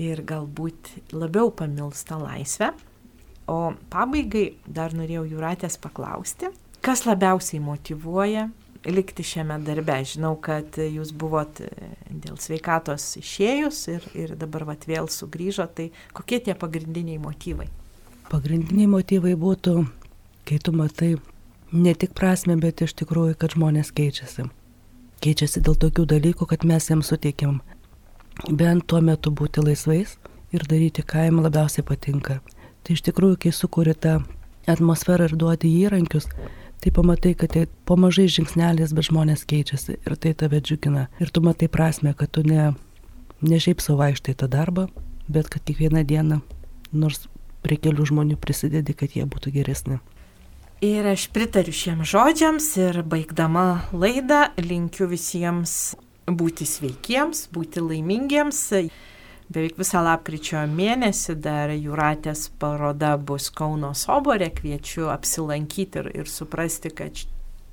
ir 0.00 0.20
galbūt 0.28 0.92
labiau 1.16 1.50
pamils 1.54 2.04
tą 2.08 2.20
laisvę. 2.20 2.72
O 3.46 3.72
pabaigai 3.92 4.56
dar 4.66 4.94
norėjau 4.96 5.24
Juratės 5.30 5.78
paklausti, 5.78 6.50
kas 6.82 7.04
labiausiai 7.06 7.60
motivuoja 7.62 8.48
likti 8.86 9.24
šiame 9.26 9.58
darbe. 9.64 9.96
Žinau, 10.06 10.34
kad 10.42 10.78
jūs 10.78 11.12
buvot 11.16 11.62
dėl 12.10 12.38
sveikatos 12.42 13.06
išėjus 13.20 13.82
ir, 13.94 14.08
ir 14.18 14.34
dabar 14.38 14.66
vat 14.72 14.86
vėl 14.88 15.10
sugrįžo, 15.10 15.68
tai 15.74 15.90
kokie 16.16 16.40
tie 16.42 16.56
pagrindiniai 16.58 17.20
motyvai? 17.22 17.68
Pagrindiniai 18.30 18.90
motyvai 18.90 19.36
būtų 19.38 19.76
kai 20.46 20.58
tu 20.62 20.72
matai 20.72 21.16
ne 21.72 21.94
tik 21.94 22.14
prasme, 22.14 22.56
bet 22.62 22.82
iš 22.86 22.94
tikrųjų, 23.00 23.34
kad 23.40 23.56
žmonės 23.56 23.90
keičiasi. 23.96 24.46
Keičiasi 25.24 25.62
dėl 25.64 25.76
tokių 25.80 26.06
dalykų, 26.12 26.46
kad 26.46 26.64
mes 26.68 26.90
jiems 26.90 27.10
suteikiam 27.10 27.60
bent 28.50 28.86
tuo 28.86 29.00
metu 29.00 29.32
būti 29.32 29.64
laisvais 29.64 30.16
ir 30.54 30.66
daryti, 30.70 31.02
ką 31.02 31.26
jiems 31.26 31.46
labiausiai 31.48 31.86
patinka. 31.86 32.40
Tai 32.84 32.94
iš 32.94 33.02
tikrųjų, 33.08 33.40
kai 33.42 33.52
sukuri 33.52 33.96
tą 33.98 34.20
atmosferą 34.70 35.26
ir 35.26 35.36
duodi 35.38 35.72
įrankius, 35.82 36.28
tai 36.82 36.92
pamatai, 36.94 37.34
kad 37.38 37.54
tai 37.54 37.64
po 37.88 37.96
mažai 37.98 38.28
žingsnelės, 38.30 38.92
bet 38.94 39.08
žmonės 39.08 39.46
keičiasi 39.48 39.98
ir 39.98 40.16
tai 40.20 40.34
tave 40.38 40.60
džiugina. 40.60 41.08
Ir 41.18 41.32
tu 41.32 41.42
matai 41.42 41.70
prasme, 41.72 42.12
kad 42.14 42.30
tu 42.30 42.44
ne, 42.46 42.74
ne 43.42 43.58
šiaip 43.62 43.82
savo 43.82 44.04
vaikštai 44.04 44.36
tą 44.38 44.50
darbą, 44.52 44.86
bet 45.26 45.50
kad 45.50 45.64
kiekvieną 45.66 46.04
dieną, 46.06 46.42
nors 46.92 47.26
prie 47.66 47.80
kelių 47.82 48.06
žmonių 48.12 48.38
prisidedi, 48.38 48.94
kad 48.94 49.16
jie 49.16 49.26
būtų 49.26 49.54
geresni. 49.56 49.98
Ir 50.84 51.06
aš 51.08 51.30
pritariu 51.32 51.72
šiems 51.72 52.10
žodžiams 52.10 52.64
ir 52.76 52.98
baigdama 53.08 53.86
laidą 53.96 54.42
linkiu 54.60 55.06
visiems 55.08 55.94
būti 56.28 56.66
sveikiems, 56.68 57.46
būti 57.48 57.80
laimingiems. 57.80 58.58
Beveik 59.48 59.78
visą 59.80 60.02
lapkričio 60.04 60.66
mėnesį 60.68 61.38
dar 61.40 61.72
Juratės 61.72 62.50
paroda 62.60 63.14
bus 63.16 63.48
Kauno 63.48 63.94
Soborė, 63.96 64.50
kviečiu 64.52 65.08
apsilankyti 65.14 66.02
ir, 66.02 66.10
ir 66.12 66.28
suprasti, 66.28 66.92
kad 66.92 67.24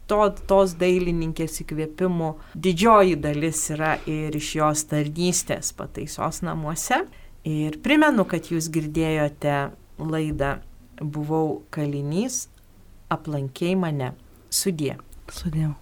to, 0.08 0.22
tos 0.48 0.78
dailininkės 0.80 1.60
įkvėpimų 1.66 2.32
didžioji 2.56 3.20
dalis 3.20 3.66
yra 3.76 3.98
ir 4.08 4.32
iš 4.40 4.54
jos 4.62 4.86
tarnystės 4.94 5.76
pataisos 5.76 6.40
namuose. 6.40 7.04
Ir 7.44 7.82
primenu, 7.84 8.24
kad 8.24 8.48
jūs 8.48 8.72
girdėjote 8.72 9.74
laidą 10.00 10.62
Buvau 11.04 11.64
kalinys 11.74 12.46
aplankėjai 13.16 13.80
mane. 13.86 14.14
Sudė. 14.54 14.98
Sudėjau. 15.32 15.74